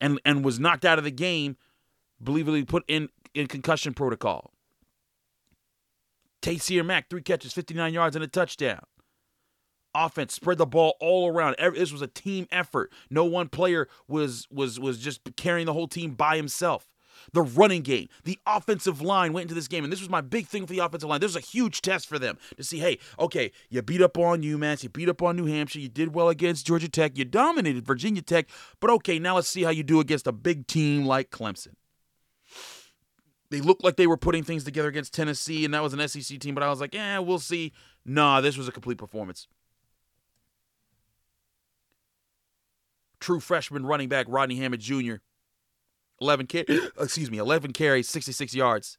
And 0.00 0.20
and 0.24 0.42
was 0.42 0.58
knocked 0.58 0.86
out 0.86 0.96
of 0.96 1.04
the 1.04 1.10
game, 1.10 1.58
believably 2.22 2.66
put 2.66 2.84
in, 2.88 3.10
in 3.34 3.46
concussion 3.46 3.92
protocol. 3.92 4.52
Taysir 6.40 6.84
Mack, 6.84 7.10
three 7.10 7.22
catches, 7.22 7.52
59 7.52 7.92
yards, 7.92 8.16
and 8.16 8.24
a 8.24 8.28
touchdown. 8.28 8.80
Offense 9.94 10.34
spread 10.34 10.58
the 10.58 10.66
ball 10.66 10.96
all 10.98 11.28
around. 11.28 11.56
This 11.58 11.92
was 11.92 12.02
a 12.02 12.06
team 12.06 12.46
effort. 12.50 12.90
No 13.10 13.26
one 13.26 13.50
player 13.50 13.86
was 14.08 14.48
was 14.50 14.80
was 14.80 14.98
just 14.98 15.36
carrying 15.36 15.66
the 15.66 15.74
whole 15.74 15.88
team 15.88 16.14
by 16.14 16.36
himself 16.36 16.88
the 17.32 17.42
running 17.42 17.82
game, 17.82 18.08
the 18.24 18.38
offensive 18.46 19.00
line 19.00 19.32
went 19.32 19.44
into 19.44 19.54
this 19.54 19.68
game, 19.68 19.84
and 19.84 19.92
this 19.92 20.00
was 20.00 20.10
my 20.10 20.20
big 20.20 20.46
thing 20.46 20.66
for 20.66 20.72
the 20.72 20.80
offensive 20.80 21.08
line. 21.08 21.20
This 21.20 21.34
was 21.34 21.42
a 21.42 21.46
huge 21.46 21.80
test 21.80 22.06
for 22.06 22.18
them 22.18 22.38
to 22.56 22.64
see, 22.64 22.78
hey, 22.78 22.98
okay, 23.18 23.50
you 23.70 23.82
beat 23.82 24.02
up 24.02 24.18
on 24.18 24.42
UMass, 24.42 24.82
you 24.82 24.88
beat 24.88 25.08
up 25.08 25.22
on 25.22 25.36
New 25.36 25.46
Hampshire, 25.46 25.80
you 25.80 25.88
did 25.88 26.14
well 26.14 26.28
against 26.28 26.66
Georgia 26.66 26.88
Tech, 26.88 27.16
you 27.16 27.24
dominated 27.24 27.86
Virginia 27.86 28.22
Tech, 28.22 28.48
but 28.80 28.90
okay, 28.90 29.18
now 29.18 29.36
let's 29.36 29.48
see 29.48 29.62
how 29.62 29.70
you 29.70 29.82
do 29.82 30.00
against 30.00 30.26
a 30.26 30.32
big 30.32 30.66
team 30.66 31.04
like 31.04 31.30
Clemson. 31.30 31.74
They 33.50 33.60
looked 33.60 33.84
like 33.84 33.96
they 33.96 34.06
were 34.06 34.16
putting 34.16 34.42
things 34.42 34.64
together 34.64 34.88
against 34.88 35.14
Tennessee, 35.14 35.64
and 35.64 35.72
that 35.74 35.82
was 35.82 35.92
an 35.92 36.08
SEC 36.08 36.40
team, 36.40 36.54
but 36.54 36.64
I 36.64 36.70
was 36.70 36.80
like, 36.80 36.94
yeah, 36.94 37.18
we'll 37.18 37.38
see. 37.38 37.72
Nah, 38.04 38.40
this 38.40 38.56
was 38.56 38.68
a 38.68 38.72
complete 38.72 38.98
performance. 38.98 39.46
True 43.20 43.40
freshman 43.40 43.86
running 43.86 44.08
back 44.08 44.26
Rodney 44.28 44.56
Hammond 44.56 44.82
Jr 44.82 45.16
11 46.20 46.46
car- 46.46 46.64
excuse 47.00 47.30
me, 47.30 47.38
11 47.38 47.72
carries, 47.72 48.08
66 48.08 48.54
yards. 48.54 48.98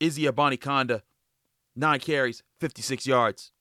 Izzy 0.00 0.24
Abanikanda, 0.24 1.02
9 1.74 2.00
carries, 2.00 2.42
56 2.60 3.06
yards. 3.06 3.52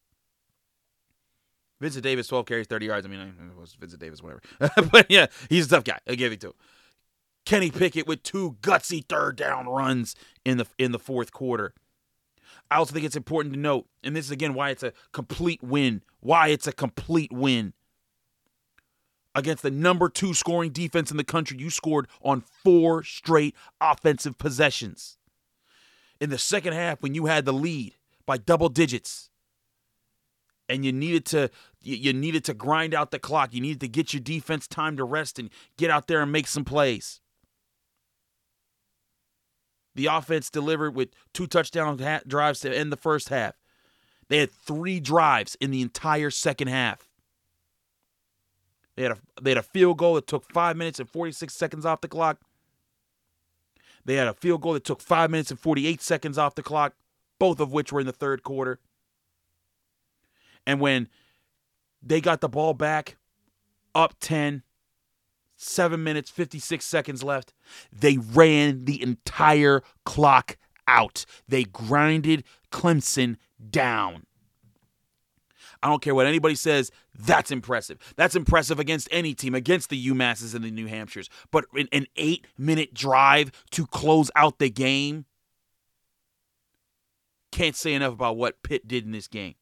Vincent 1.79 2.03
Davis, 2.03 2.27
12 2.27 2.45
carries, 2.45 2.67
30 2.67 2.85
yards. 2.85 3.05
I 3.05 3.09
mean, 3.09 3.19
it 3.19 3.59
was 3.59 3.75
Vincent 3.75 4.01
Davis, 4.01 4.21
whatever. 4.21 4.41
but 4.91 5.09
yeah, 5.09 5.27
he's 5.49 5.67
a 5.67 5.69
tough 5.69 5.83
guy. 5.83 5.99
I 6.07 6.15
give 6.15 6.31
it 6.31 6.41
to 6.41 6.47
him. 6.47 6.53
Kenny 7.45 7.69
Pickett 7.69 8.07
with 8.07 8.23
two 8.23 8.57
gutsy 8.61 9.05
third 9.07 9.35
down 9.35 9.67
runs 9.67 10.15
in 10.43 10.57
the 10.57 10.65
in 10.79 10.91
the 10.91 10.99
fourth 10.99 11.31
quarter. 11.31 11.73
I 12.71 12.77
also 12.77 12.93
think 12.93 13.05
it's 13.05 13.15
important 13.15 13.53
to 13.53 13.59
note, 13.59 13.85
and 14.03 14.15
this 14.15 14.25
is 14.25 14.31
again 14.31 14.55
why 14.55 14.71
it's 14.71 14.81
a 14.81 14.93
complete 15.11 15.61
win. 15.61 16.01
Why 16.21 16.47
it's 16.47 16.65
a 16.65 16.71
complete 16.71 17.31
win 17.31 17.73
against 19.35 19.61
the 19.61 19.71
number 19.71 20.09
two 20.09 20.33
scoring 20.33 20.71
defense 20.71 21.11
in 21.11 21.17
the 21.17 21.23
country, 21.23 21.57
you 21.59 21.69
scored 21.69 22.07
on 22.23 22.41
four 22.41 23.03
straight 23.03 23.53
offensive 23.81 24.37
possessions. 24.37 25.17
In 26.19 26.29
the 26.29 26.37
second 26.37 26.73
half, 26.73 27.01
when 27.03 27.13
you 27.13 27.25
had 27.25 27.45
the 27.45 27.53
lead 27.53 27.95
by 28.25 28.37
double 28.37 28.69
digits, 28.69 29.29
and 30.67 30.83
you 30.83 30.91
needed 30.91 31.25
to 31.25 31.51
you 31.81 32.11
needed 32.11 32.43
to 32.45 32.55
grind 32.55 32.95
out 32.95 33.11
the 33.11 33.19
clock, 33.19 33.53
you 33.53 33.61
needed 33.61 33.81
to 33.81 33.87
get 33.87 34.13
your 34.13 34.21
defense 34.21 34.67
time 34.67 34.97
to 34.97 35.03
rest 35.03 35.37
and 35.37 35.51
get 35.77 35.91
out 35.91 36.07
there 36.07 36.23
and 36.23 36.31
make 36.31 36.47
some 36.47 36.65
plays. 36.65 37.21
The 39.93 40.07
offense 40.07 40.49
delivered 40.49 40.95
with 40.95 41.09
two 41.33 41.45
touchdown 41.45 41.97
drives 42.25 42.61
to 42.61 42.75
end 42.75 42.91
the 42.91 42.97
first 42.97 43.29
half. 43.29 43.53
They 44.27 44.39
had 44.39 44.51
three 44.51 44.99
drives 44.99 45.55
in 45.61 45.69
the 45.69 45.81
entire 45.83 46.31
second 46.31 46.69
half. 46.69 47.07
They 48.95 49.03
had 49.03 49.13
a 49.13 49.17
they 49.41 49.51
had 49.51 49.57
a 49.57 49.63
field 49.63 49.97
goal 49.97 50.15
that 50.15 50.27
took 50.27 50.51
five 50.51 50.77
minutes 50.77 50.99
and 50.99 51.09
46 51.09 51.53
seconds 51.53 51.85
off 51.85 52.01
the 52.01 52.07
clock. 52.07 52.39
They 54.05 54.15
had 54.15 54.27
a 54.27 54.33
field 54.33 54.61
goal 54.61 54.73
that 54.73 54.83
took 54.83 55.01
five 55.01 55.31
minutes 55.31 55.51
and 55.51 55.59
48 55.59 56.01
seconds 56.01 56.37
off 56.37 56.55
the 56.55 56.63
clock, 56.63 56.93
both 57.39 57.59
of 57.59 57.73
which 57.73 57.91
were 57.91 57.99
in 57.99 58.05
the 58.05 58.13
third 58.13 58.43
quarter. 58.43 58.79
And 60.65 60.79
when 60.79 61.09
they 62.01 62.21
got 62.21 62.41
the 62.41 62.49
ball 62.49 62.73
back, 62.73 63.17
up 63.93 64.15
10, 64.19 64.63
seven 65.55 66.03
minutes, 66.03 66.29
56 66.29 66.85
seconds 66.85 67.23
left, 67.23 67.53
they 67.91 68.17
ran 68.17 68.85
the 68.85 69.01
entire 69.01 69.81
clock 70.05 70.57
out. 70.87 71.25
They 71.47 71.63
grinded 71.63 72.43
Clemson 72.71 73.37
down. 73.69 74.25
I 75.85 75.89
don't 75.89 76.01
care 76.01 76.15
what 76.15 76.25
anybody 76.25 76.55
says. 76.55 76.89
That's 77.13 77.51
impressive. 77.51 77.99
That's 78.15 78.35
impressive 78.35 78.79
against 78.79 79.07
any 79.11 79.35
team, 79.35 79.53
against 79.53 79.91
the 79.91 80.07
UMasses 80.07 80.55
and 80.55 80.65
the 80.65 80.71
New 80.71 80.87
Hampshires. 80.87 81.29
But 81.51 81.65
in 81.75 81.87
an 81.91 82.07
eight 82.15 82.47
minute 82.57 82.95
drive 82.95 83.51
to 83.69 83.85
close 83.85 84.31
out 84.35 84.57
the 84.57 84.71
game, 84.71 85.25
can't 87.51 87.75
say 87.75 87.93
enough 87.93 88.13
about 88.13 88.35
what 88.35 88.63
Pitt 88.63 88.87
did 88.87 89.05
in 89.05 89.11
this 89.11 89.27
game. 89.27 89.53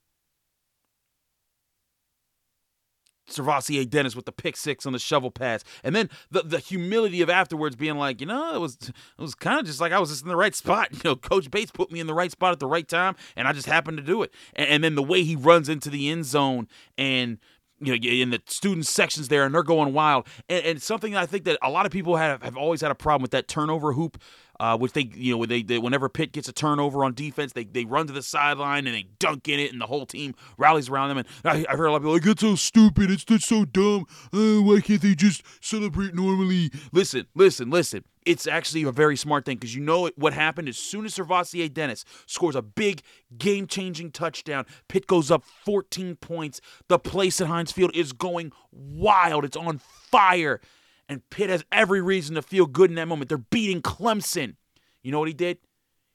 SirVocea 3.34 3.90
Dennis 3.90 4.16
with 4.16 4.26
the 4.26 4.32
pick 4.32 4.56
six 4.58 4.86
on 4.86 4.94
the 4.94 5.00
shovel 5.00 5.32
pass, 5.32 5.64
and 5.84 5.96
then 5.96 6.10
the 6.32 6.44
the 6.44 6.60
humility 6.60 7.22
of 7.22 7.30
afterwards 7.30 7.76
being 7.76 7.98
like, 7.98 8.22
you 8.22 8.28
know, 8.28 8.56
it 8.56 8.60
was 8.60 8.78
it 8.82 9.22
was 9.22 9.36
kind 9.36 9.60
of 9.60 9.66
just 9.66 9.82
like 9.82 9.92
I 9.92 10.00
was 10.00 10.10
just 10.10 10.24
in 10.24 10.30
the 10.30 10.36
right 10.36 10.56
spot. 10.56 10.90
You 11.04 11.10
know, 11.10 11.16
Coach 11.16 11.52
Bates 11.52 11.72
put 11.72 11.92
me 11.92 12.00
in 12.00 12.08
the 12.08 12.14
right 12.14 12.32
spot 12.32 12.54
at 12.54 12.60
the 12.60 12.68
right 12.68 12.88
time, 12.88 13.16
and 13.36 13.48
I 13.48 13.52
just 13.52 13.68
happened 13.68 13.98
to 13.98 14.04
do 14.04 14.24
it. 14.24 14.32
And, 14.56 14.70
and 14.70 14.84
then 14.84 14.96
the 14.96 15.04
way 15.04 15.24
he 15.24 15.36
runs 15.36 15.68
into 15.68 15.90
the 15.90 16.10
end 16.10 16.26
zone 16.26 16.68
and 16.98 17.40
you 17.80 17.98
know, 17.98 18.08
in 18.08 18.30
the 18.30 18.42
student 18.46 18.86
sections 18.86 19.28
there, 19.28 19.44
and 19.44 19.54
they're 19.54 19.64
going 19.64 19.94
wild. 19.94 20.28
And, 20.48 20.66
and 20.66 20.82
something 20.82 21.16
I 21.16 21.26
think 21.26 21.44
that 21.46 21.58
a 21.62 21.70
lot 21.70 21.86
of 21.86 21.92
people 21.92 22.16
have 22.16 22.42
have 22.44 22.56
always 22.56 22.82
had 22.82 22.92
a 22.92 22.96
problem 22.96 23.22
with 23.22 23.32
that 23.32 23.48
turnover 23.48 23.94
hoop 23.94 24.22
uh, 24.64 24.78
which 24.78 24.94
they, 24.94 25.10
you 25.14 25.36
know, 25.36 25.46
they, 25.46 25.62
they, 25.62 25.78
whenever 25.78 26.08
Pitt 26.08 26.32
gets 26.32 26.48
a 26.48 26.54
turnover 26.54 27.04
on 27.04 27.14
defense, 27.14 27.52
they, 27.52 27.66
they 27.66 27.84
run 27.84 28.08
to 28.08 28.14
the 28.14 28.22
sideline 28.22 28.88
and 28.88 28.96
they 28.96 29.08
dunk 29.20 29.50
in 29.50 29.60
it, 29.60 29.74
and 29.74 29.82
the 29.82 29.86
whole 29.86 30.06
team 30.06 30.34
rallies 30.58 30.88
around 30.88 31.10
them. 31.10 31.18
And 31.18 31.28
I, 31.44 31.66
have 31.70 31.78
heard 31.78 31.88
a 31.88 31.92
lot 31.92 31.98
of 31.98 32.04
people 32.04 32.14
like, 32.14 32.26
it's 32.26 32.40
so 32.40 32.56
stupid, 32.56 33.12
it's 33.12 33.26
just 33.26 33.46
so 33.46 33.66
dumb. 33.66 34.06
Uh, 34.32 34.62
why 34.64 34.80
can't 34.80 35.02
they 35.02 35.16
just 35.16 35.44
celebrate 35.60 36.16
normally? 36.16 36.72
Listen, 36.94 37.28
listen, 37.36 37.72
listen. 37.72 38.06
It's 38.26 38.48
actually 38.48 38.84
a 38.84 38.94
very 38.94 39.18
smart 39.18 39.44
thing 39.44 39.58
because 39.58 39.76
you 39.76 39.82
know 39.82 40.10
what 40.16 40.32
happened 40.32 40.70
as 40.70 40.78
soon 40.78 41.04
as 41.04 41.14
SirVocea 41.14 41.74
Dennis 41.74 42.06
scores 42.26 42.56
a 42.56 42.62
big 42.62 43.02
game 43.38 43.68
changing 43.68 44.12
touchdown. 44.12 44.66
Pitt 44.88 45.08
goes 45.08 45.30
up 45.30 45.44
14 45.44 46.16
points. 46.16 46.62
The 46.88 47.00
place 47.00 47.42
at 47.42 47.48
Heinz 47.48 47.74
Field 47.74 47.94
is 47.94 48.14
going 48.14 48.54
wild. 48.72 49.44
It's 49.44 49.58
on 49.58 49.80
fire. 49.80 50.62
And 51.10 51.28
Pitt 51.30 51.50
has 51.50 51.66
every 51.72 52.02
reason 52.02 52.36
to 52.36 52.42
feel 52.42 52.66
good 52.66 52.90
in 52.90 52.96
that 52.96 53.08
moment. 53.08 53.30
They're 53.30 53.38
beating 53.38 53.82
Clemson. 53.82 54.56
You 55.02 55.12
know 55.12 55.20
what 55.20 55.28
he 55.28 55.34
did? 55.34 55.58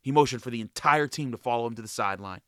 He 0.01 0.13
motioned 0.13 0.43
for 0.43 0.51
the 0.51 0.61
entire 0.61 1.07
team 1.07 1.31
to 1.33 1.37
follow 1.37 1.67
him 1.67 1.75
to 1.75 1.83
the 1.83 1.89
sideline. 1.89 2.41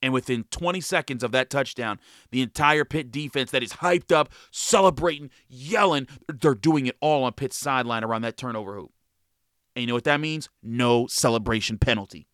And 0.00 0.12
within 0.12 0.44
20 0.44 0.80
seconds 0.80 1.24
of 1.24 1.32
that 1.32 1.50
touchdown, 1.50 1.98
the 2.30 2.40
entire 2.40 2.84
Pitt 2.84 3.10
defense 3.10 3.50
that 3.50 3.62
is 3.62 3.74
hyped 3.74 4.12
up, 4.12 4.30
celebrating, 4.50 5.30
yelling, 5.48 6.06
they're 6.28 6.54
doing 6.54 6.86
it 6.86 6.96
all 7.00 7.24
on 7.24 7.32
Pitt's 7.32 7.56
sideline 7.56 8.04
around 8.04 8.22
that 8.22 8.36
turnover 8.36 8.76
hoop. 8.76 8.92
And 9.74 9.82
you 9.82 9.86
know 9.88 9.94
what 9.94 10.04
that 10.04 10.20
means? 10.20 10.48
No 10.62 11.06
celebration 11.08 11.78
penalty. 11.78 12.28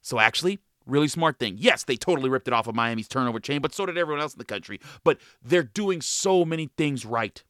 So 0.00 0.18
actually, 0.18 0.60
really 0.86 1.08
smart 1.08 1.38
thing. 1.38 1.56
Yes, 1.58 1.84
they 1.84 1.96
totally 1.96 2.30
ripped 2.30 2.48
it 2.48 2.54
off 2.54 2.66
of 2.68 2.74
Miami's 2.74 3.08
turnover 3.08 3.40
chain, 3.40 3.60
but 3.60 3.74
so 3.74 3.86
did 3.86 3.98
everyone 3.98 4.22
else 4.22 4.34
in 4.34 4.38
the 4.38 4.44
country. 4.44 4.80
But 5.04 5.18
they're 5.42 5.62
doing 5.62 6.00
so 6.00 6.44
many 6.44 6.70
things 6.76 7.04
right. 7.04 7.42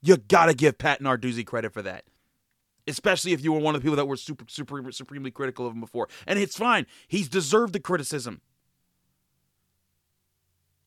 You 0.00 0.16
gotta 0.16 0.54
give 0.54 0.78
Pat 0.78 1.00
Narduzzi 1.00 1.44
credit 1.44 1.72
for 1.72 1.82
that. 1.82 2.04
Especially 2.86 3.32
if 3.32 3.42
you 3.42 3.52
were 3.52 3.58
one 3.58 3.74
of 3.74 3.82
the 3.82 3.84
people 3.84 3.96
that 3.96 4.06
were 4.06 4.16
super, 4.16 4.44
super, 4.48 4.90
supremely 4.92 5.30
critical 5.30 5.66
of 5.66 5.74
him 5.74 5.80
before. 5.80 6.08
And 6.26 6.38
it's 6.38 6.56
fine. 6.56 6.86
He's 7.06 7.28
deserved 7.28 7.74
the 7.74 7.80
criticism. 7.80 8.40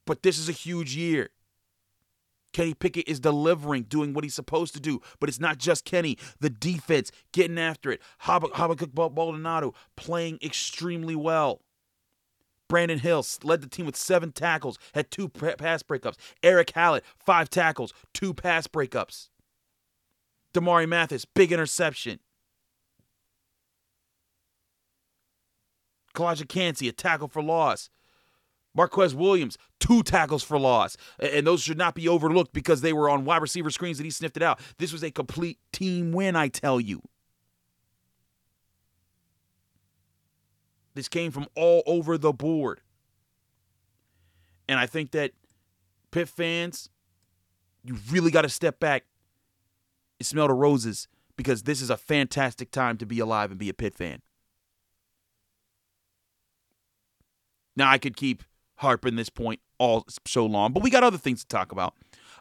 But 0.06 0.24
this 0.24 0.40
is 0.40 0.50
a 0.50 0.54
huge 0.54 0.96
year. 0.96 1.30
Kenny 2.54 2.74
Pickett 2.74 3.08
is 3.08 3.20
delivering, 3.20 3.84
doing 3.84 4.14
what 4.14 4.24
he's 4.24 4.34
supposed 4.34 4.74
to 4.74 4.80
do. 4.80 5.00
But 5.20 5.30
it's 5.30 5.40
not 5.40 5.58
just 5.58 5.86
Kenny. 5.86 6.18
The 6.40 6.50
defense 6.50 7.12
getting 7.32 7.60
after 7.60 7.92
it. 7.92 8.02
Hab- 8.20 8.54
Habakkuk 8.54 8.94
Baldonado 8.94 9.74
playing 9.96 10.40
extremely 10.42 11.16
well. 11.16 11.62
Brandon 12.72 13.00
Hill 13.00 13.26
led 13.44 13.60
the 13.60 13.68
team 13.68 13.86
with 13.86 13.98
seven 13.98 14.32
tackles, 14.32 14.80
had 14.94 15.12
two 15.12 15.28
pass 15.28 15.84
breakups. 15.84 16.16
Erick 16.42 16.72
Hallett, 16.74 17.04
five 17.20 17.50
tackles, 17.50 17.94
two 18.14 18.34
pass 18.34 18.66
breakups. 18.66 19.28
Damari 20.54 20.88
Mathis, 20.88 21.26
big 21.26 21.52
interception. 21.52 22.22
Calijah 26.16 26.48
Kancey, 26.48 26.88
a 26.88 26.94
tackle 26.94 27.28
for 27.28 27.44
loss. 27.44 27.90
Marquez 28.74 29.14
Williams, 29.14 29.58
two 29.82 30.02
tackles 30.02 30.42
for 30.42 30.58
loss. 30.58 30.96
And 31.20 31.46
those 31.46 31.62
should 31.62 31.78
not 31.78 31.94
be 31.94 32.08
overlooked 32.08 32.54
because 32.54 32.80
they 32.80 32.94
were 32.94 33.10
on 33.10 33.26
wide 33.26 33.42
receiver 33.42 33.70
screens 33.70 34.00
and 34.00 34.06
he 34.06 34.12
sniffed 34.12 34.38
it 34.38 34.44
out. 34.44 34.62
This 34.78 34.94
was 34.94 35.04
a 35.04 35.12
complete 35.12 35.60
team 35.74 36.14
win, 36.14 36.38
I 36.38 36.48
tell 36.48 36.80
you. 36.80 37.02
This 40.94 41.08
came 41.08 41.32
from 41.32 41.48
all 41.56 41.84
over 41.86 42.18
the 42.18 42.34
board. 42.34 42.82
And 44.68 44.80
I 44.80 44.86
think 44.86 45.12
that 45.12 45.32
Pitt 46.12 46.30
fans, 46.30 46.90
you 47.84 47.98
really 48.10 48.32
got 48.32 48.44
to 48.44 48.50
step 48.50 48.80
back 48.80 49.06
and 50.20 50.26
smell 50.26 50.48
the 50.48 50.54
roses 50.54 51.08
because 51.38 51.64
this 51.64 51.82
is 51.82 51.90
a 51.90 51.98
fantastic 51.98 52.72
time 52.72 52.98
to 52.98 53.06
be 53.06 53.20
alive 53.20 53.52
and 53.52 53.60
be 53.60 53.70
a 53.70 53.74
Pitt 53.74 53.96
fan. 53.96 54.22
Now, 57.76 57.90
I 57.90 57.98
could 57.98 58.18
keep 58.18 58.44
harping 58.76 59.16
this 59.16 59.30
point 59.30 59.62
all 59.78 60.06
so 60.28 60.46
long, 60.46 60.74
but 60.74 60.84
we 60.84 60.90
got 60.90 61.04
other 61.04 61.18
things 61.18 61.42
to 61.42 61.48
talk 61.48 61.72
about. 61.72 61.96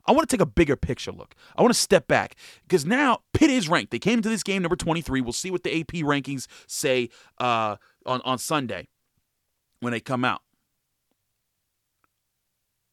I 0.07 0.13
want 0.13 0.29
to 0.29 0.37
take 0.37 0.43
a 0.43 0.47
bigger 0.47 0.77
picture 0.77 1.13
look. 1.13 1.35
I 1.57 1.63
want 1.63 1.75
to 1.75 1.81
step 1.81 2.09
back 2.09 2.37
because 2.63 2.87
now 2.87 3.21
Pitt 3.33 3.51
is 3.51 3.69
ranked. 3.69 3.91
They 3.91 3.99
came 3.99 4.19
into 4.19 4.29
this 4.29 4.43
game 4.43 4.63
number 4.63 4.77
23. 4.77 5.21
We'll 5.21 5.33
see 5.33 5.51
what 5.51 5.63
the 5.63 5.81
AP 5.81 6.05
rankings 6.05 6.47
say 6.67 7.11
uh, 7.39 7.77
on, 8.07 8.21
on 8.25 8.39
Sunday 8.39 8.89
when 9.81 9.93
they 9.93 10.01
come 10.01 10.25
out. 10.25 10.43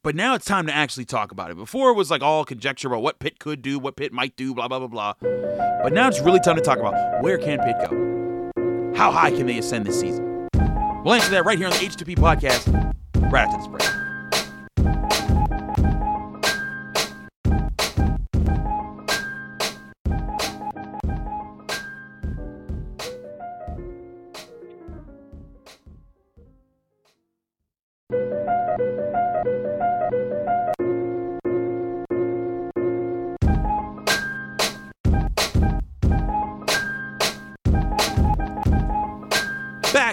But 0.04 0.16
now 0.16 0.36
it's 0.36 0.46
time 0.46 0.68
to 0.68 0.74
actually 0.74 1.04
talk 1.06 1.32
about 1.32 1.52
it. 1.52 1.58
Before 1.58 1.90
it 1.90 1.96
was 1.96 2.10
like 2.10 2.22
all 2.22 2.46
conjecture 2.46 2.88
about 2.88 3.02
what 3.02 3.20
Pitt 3.20 3.40
could 3.40 3.62
do, 3.62 3.78
what 3.78 3.98
Pitt 3.98 4.14
might 4.14 4.36
do, 4.38 4.54
blah, 4.54 4.68
blah, 4.68 4.80
blah, 4.80 4.88
blah. 4.88 5.14
But 5.20 5.92
now 5.92 6.08
it's 6.08 6.22
really 6.22 6.40
time 6.40 6.56
to 6.56 6.62
talk 6.62 6.80
about 6.80 7.22
where 7.22 7.38
can 7.38 7.60
Pitt 7.60 7.76
go? 7.90 8.94
How 8.96 9.12
high 9.12 9.32
can 9.32 9.48
they 9.48 9.58
ascend 9.58 9.86
this 9.86 10.00
season? 10.00 10.48
We'll 11.04 11.16
answer 11.16 11.32
that 11.32 11.44
right 11.46 11.58
here 11.58 11.68
on 11.68 11.74
the 11.74 11.80
H2P 11.80 12.16
podcast 12.16 12.94
right 13.32 13.48
after 13.48 13.58
this 13.58 13.68
break. 13.68 13.97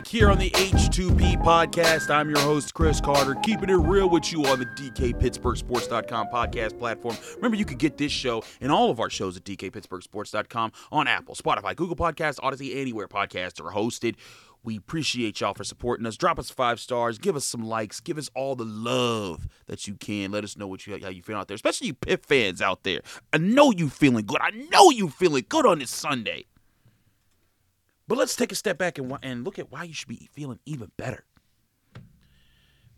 Back 0.04 0.11
here 0.11 0.30
on 0.30 0.37
the 0.37 0.50
H2P 0.50 1.42
podcast. 1.42 2.11
I'm 2.11 2.28
your 2.28 2.38
host, 2.40 2.75
Chris 2.75 3.00
Carter, 3.00 3.37
keeping 3.37 3.70
it 3.70 3.76
real 3.76 4.06
with 4.11 4.30
you 4.30 4.44
on 4.44 4.58
the 4.58 4.66
DKPittsburghSports.com 4.66 6.26
podcast 6.28 6.78
platform. 6.78 7.16
Remember, 7.37 7.56
you 7.56 7.64
could 7.64 7.78
get 7.78 7.96
this 7.96 8.12
show 8.12 8.44
and 8.61 8.70
all 8.70 8.90
of 8.90 9.00
our 9.00 9.08
shows 9.08 9.38
at 9.38 9.44
DKPittsburghSports.com 9.44 10.73
on 10.92 11.08
Apple, 11.08 11.34
Spotify, 11.34 11.75
Google 11.75 11.96
Podcasts, 11.96 12.38
Audacy, 12.40 12.76
anywhere 12.76 13.08
podcasts 13.08 13.64
are 13.64 13.73
hosted. 13.73 14.16
We 14.62 14.76
appreciate 14.76 15.40
y'all 15.40 15.54
for 15.54 15.64
supporting 15.64 16.04
us. 16.04 16.18
Drop 16.18 16.38
us 16.38 16.50
five 16.50 16.80
stars. 16.80 17.16
Give 17.16 17.34
us 17.34 17.46
some 17.46 17.64
likes. 17.64 18.00
Give 18.00 18.18
us 18.18 18.28
all 18.34 18.56
the 18.56 18.66
love 18.66 19.49
that 19.68 19.88
you 19.88 19.94
can. 19.94 20.32
Let 20.32 20.44
us 20.44 20.58
know 20.58 20.66
what 20.66 20.87
you 20.87 20.99
how 21.02 21.08
you 21.08 21.23
feel 21.23 21.38
out 21.38 21.49
there, 21.49 21.54
especially 21.54 21.87
you 21.87 21.94
Pitt 21.94 22.26
fans 22.26 22.61
out 22.61 22.82
there. 22.82 23.00
I 23.32 23.38
know 23.38 23.70
you 23.70 23.88
feeling 23.88 24.26
good. 24.26 24.42
I 24.42 24.50
know 24.50 24.90
you 24.90 25.08
feeling 25.08 25.46
good 25.49 25.64
on 25.64 25.78
this 25.78 25.90
Sunday. 25.90 26.44
But 28.06 28.18
let's 28.18 28.37
take 28.37 28.52
a 28.52 28.56
step 28.56 28.78
back 28.78 28.99
and, 28.99 29.16
and 29.23 29.44
look 29.44 29.58
at 29.58 29.73
why 29.73 29.84
you 29.84 29.94
should 29.94 30.08
be 30.08 30.28
feeling 30.32 30.61
even 30.66 30.90
better. 30.96 31.25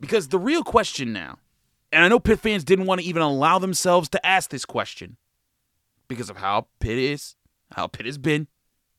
Because 0.00 0.28
the 0.28 0.38
real 0.38 0.62
question 0.62 1.12
now, 1.12 1.38
and 1.92 2.04
I 2.04 2.08
know 2.08 2.18
Pitt 2.18 2.40
fans 2.40 2.64
didn't 2.64 2.86
want 2.86 3.00
to 3.00 3.06
even 3.06 3.22
allow 3.22 3.58
themselves 3.58 4.08
to 4.10 4.26
ask 4.26 4.50
this 4.50 4.64
question 4.64 5.16
because 6.08 6.28
of 6.28 6.38
how 6.38 6.66
Pitt 6.80 6.98
is 6.98 7.36
how 7.72 7.86
Pitt 7.86 8.06
has 8.06 8.18
been. 8.18 8.46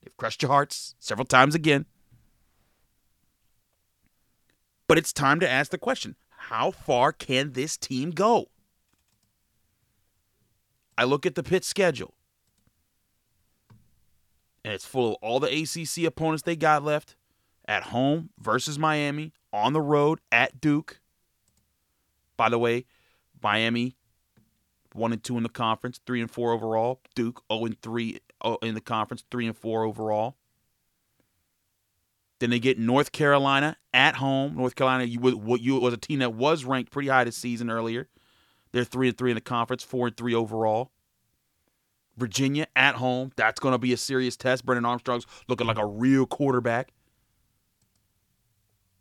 They've 0.03 0.17
crushed 0.17 0.41
your 0.41 0.51
hearts 0.51 0.95
several 0.99 1.25
times 1.25 1.55
again. 1.55 1.85
But 4.87 4.97
it's 4.97 5.13
time 5.13 5.39
to 5.41 5.49
ask 5.49 5.71
the 5.71 5.77
question 5.77 6.15
how 6.29 6.71
far 6.71 7.11
can 7.11 7.53
this 7.53 7.77
team 7.77 8.11
go? 8.11 8.47
I 10.97 11.03
look 11.03 11.25
at 11.25 11.35
the 11.35 11.43
Pitt 11.43 11.63
schedule, 11.63 12.15
and 14.67 14.73
it's 14.73 14.85
full 14.85 15.11
of 15.11 15.17
all 15.21 15.39
the 15.39 15.47
ACC 15.47 16.05
opponents 16.05 16.43
they 16.43 16.57
got 16.57 16.83
left 16.83 17.15
at 17.69 17.83
home 17.83 18.31
versus 18.37 18.77
Miami, 18.77 19.31
on 19.53 19.71
the 19.71 19.79
road 19.79 20.19
at 20.29 20.59
Duke. 20.59 20.99
By 22.35 22.49
the 22.49 22.59
way, 22.59 22.83
Miami 23.41 23.95
one 24.93 25.13
and 25.13 25.23
two 25.23 25.37
in 25.37 25.43
the 25.43 25.49
conference, 25.49 26.01
three 26.05 26.19
and 26.19 26.29
four 26.29 26.51
overall. 26.51 26.99
Duke 27.15 27.41
zero 27.49 27.63
and 27.63 27.81
three 27.81 28.19
oh, 28.41 28.57
in 28.61 28.75
the 28.75 28.81
conference, 28.81 29.23
three 29.31 29.47
and 29.47 29.55
four 29.55 29.85
overall. 29.85 30.35
Then 32.39 32.49
they 32.49 32.59
get 32.59 32.77
North 32.77 33.13
Carolina 33.13 33.77
at 33.93 34.15
home. 34.15 34.57
North 34.57 34.75
Carolina, 34.75 35.05
you 35.05 35.57
you 35.61 35.79
was 35.79 35.93
a 35.93 35.97
team 35.97 36.19
that 36.19 36.33
was 36.33 36.65
ranked 36.65 36.91
pretty 36.91 37.07
high 37.07 37.23
this 37.23 37.37
season 37.37 37.69
earlier. 37.69 38.09
They're 38.73 38.83
three 38.83 39.07
and 39.07 39.17
three 39.17 39.31
in 39.31 39.35
the 39.35 39.41
conference, 39.41 39.81
four 39.81 40.07
and 40.07 40.17
three 40.17 40.35
overall. 40.35 40.91
Virginia 42.17 42.67
at 42.75 42.95
home. 42.95 43.31
That's 43.35 43.59
going 43.59 43.73
to 43.73 43.77
be 43.77 43.93
a 43.93 43.97
serious 43.97 44.35
test. 44.35 44.65
Brennan 44.65 44.85
Armstrong's 44.85 45.25
looking 45.47 45.67
like 45.67 45.77
a 45.77 45.85
real 45.85 46.25
quarterback. 46.25 46.91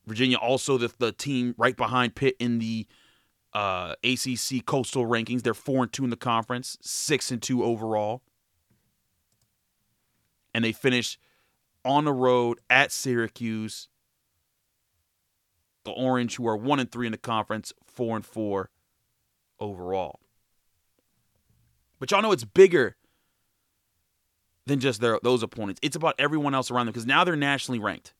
Virginia 0.06 0.36
also 0.36 0.78
the, 0.78 0.92
the 0.98 1.12
team 1.12 1.54
right 1.58 1.76
behind 1.76 2.14
Pitt 2.14 2.36
in 2.38 2.58
the 2.58 2.86
uh, 3.52 3.94
ACC 4.04 4.64
Coastal 4.64 5.06
rankings. 5.06 5.42
They're 5.42 5.54
four 5.54 5.82
and 5.82 5.92
two 5.92 6.04
in 6.04 6.10
the 6.10 6.16
conference, 6.16 6.78
six 6.80 7.32
and 7.32 7.42
two 7.42 7.64
overall, 7.64 8.22
and 10.54 10.64
they 10.64 10.72
finished 10.72 11.18
on 11.84 12.04
the 12.04 12.12
road 12.12 12.60
at 12.70 12.92
Syracuse. 12.92 13.88
The 15.84 15.92
Orange, 15.92 16.36
who 16.36 16.46
are 16.48 16.56
one 16.56 16.80
and 16.80 16.90
three 16.90 17.06
in 17.06 17.12
the 17.12 17.18
conference, 17.18 17.72
four 17.84 18.16
and 18.16 18.26
four 18.26 18.70
overall. 19.58 20.20
But 21.98 22.10
y'all 22.10 22.22
know 22.22 22.32
it's 22.32 22.44
bigger 22.44 22.96
than 24.66 24.80
just 24.80 25.00
their 25.00 25.18
those 25.22 25.42
opponents. 25.42 25.80
It's 25.82 25.96
about 25.96 26.14
everyone 26.18 26.54
else 26.54 26.70
around 26.70 26.86
them 26.86 26.92
because 26.92 27.06
now 27.06 27.24
they're 27.24 27.36
nationally 27.36 27.78
ranked. 27.78 28.12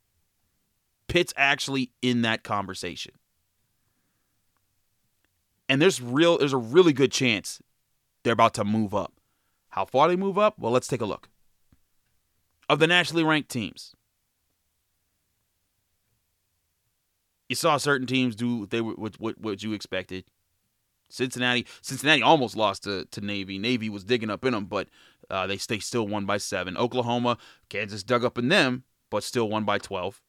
Pitt's 1.08 1.34
actually 1.36 1.92
in 2.02 2.22
that 2.22 2.42
conversation. 2.42 3.14
And 5.68 5.82
there's 5.82 6.00
real 6.00 6.38
there's 6.38 6.52
a 6.52 6.58
really 6.58 6.92
good 6.92 7.12
chance 7.12 7.60
they're 8.22 8.32
about 8.32 8.54
to 8.54 8.64
move 8.64 8.94
up. 8.94 9.12
How 9.70 9.84
far 9.84 10.08
they 10.08 10.16
move 10.16 10.38
up? 10.38 10.58
Well, 10.58 10.72
let's 10.72 10.88
take 10.88 11.00
a 11.00 11.06
look. 11.06 11.28
Of 12.68 12.78
the 12.78 12.86
nationally 12.86 13.22
ranked 13.22 13.50
teams, 13.50 13.94
you 17.48 17.54
saw 17.54 17.76
certain 17.76 18.06
teams 18.06 18.34
do 18.34 18.66
they 18.66 18.80
what 18.80 19.18
what, 19.18 19.38
what 19.38 19.62
you 19.62 19.72
expected. 19.72 20.24
Cincinnati 21.08 21.66
Cincinnati 21.82 22.22
almost 22.22 22.56
lost 22.56 22.84
to, 22.84 23.04
to 23.06 23.20
Navy. 23.20 23.58
Navy 23.58 23.88
was 23.88 24.04
digging 24.04 24.30
up 24.30 24.44
in 24.44 24.52
them, 24.52 24.66
but 24.66 24.88
uh, 25.30 25.46
they 25.46 25.56
they 25.56 25.78
still 25.78 26.06
won 26.06 26.26
by 26.26 26.38
seven. 26.38 26.76
Oklahoma, 26.76 27.38
Kansas 27.68 28.02
dug 28.02 28.24
up 28.24 28.38
in 28.38 28.48
them, 28.48 28.84
but 29.10 29.22
still 29.22 29.48
won 29.48 29.64
by 29.64 29.78
twelve. 29.78 30.20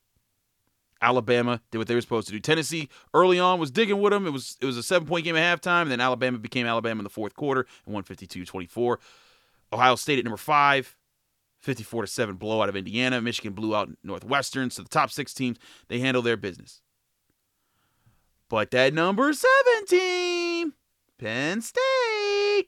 Alabama 1.01 1.61
did 1.71 1.77
what 1.77 1.87
they 1.87 1.95
were 1.95 2.01
supposed 2.01 2.27
to 2.27 2.33
do. 2.33 2.39
Tennessee 2.39 2.89
early 3.13 3.39
on 3.39 3.59
was 3.59 3.71
digging 3.71 4.01
with 4.01 4.11
them. 4.11 4.25
It 4.25 4.31
was 4.31 4.57
it 4.61 4.65
was 4.65 4.77
a 4.77 4.83
seven 4.83 5.07
point 5.07 5.25
game 5.25 5.35
at 5.35 5.61
halftime, 5.61 5.83
and 5.83 5.91
then 5.91 6.01
Alabama 6.01 6.37
became 6.37 6.65
Alabama 6.65 6.99
in 6.99 7.03
the 7.03 7.09
fourth 7.09 7.35
quarter 7.35 7.65
and 7.85 7.93
won 7.93 8.03
52-24. 8.03 8.97
Ohio 9.73 9.95
State 9.95 10.17
at 10.17 10.25
number 10.25 10.37
five, 10.37 10.95
54 11.59 12.03
to 12.03 12.07
7 12.07 12.35
blowout 12.35 12.69
of 12.69 12.75
Indiana. 12.75 13.21
Michigan 13.21 13.53
blew 13.53 13.75
out 13.75 13.89
Northwestern. 14.03 14.69
So 14.69 14.81
the 14.81 14.89
top 14.89 15.11
six 15.11 15.33
teams, 15.33 15.57
they 15.87 15.99
handle 15.99 16.21
their 16.21 16.37
business. 16.37 16.81
But 18.49 18.71
that 18.71 18.93
number 18.93 19.33
17, 19.33 20.73
Penn 21.19 21.61
State, 21.61 22.67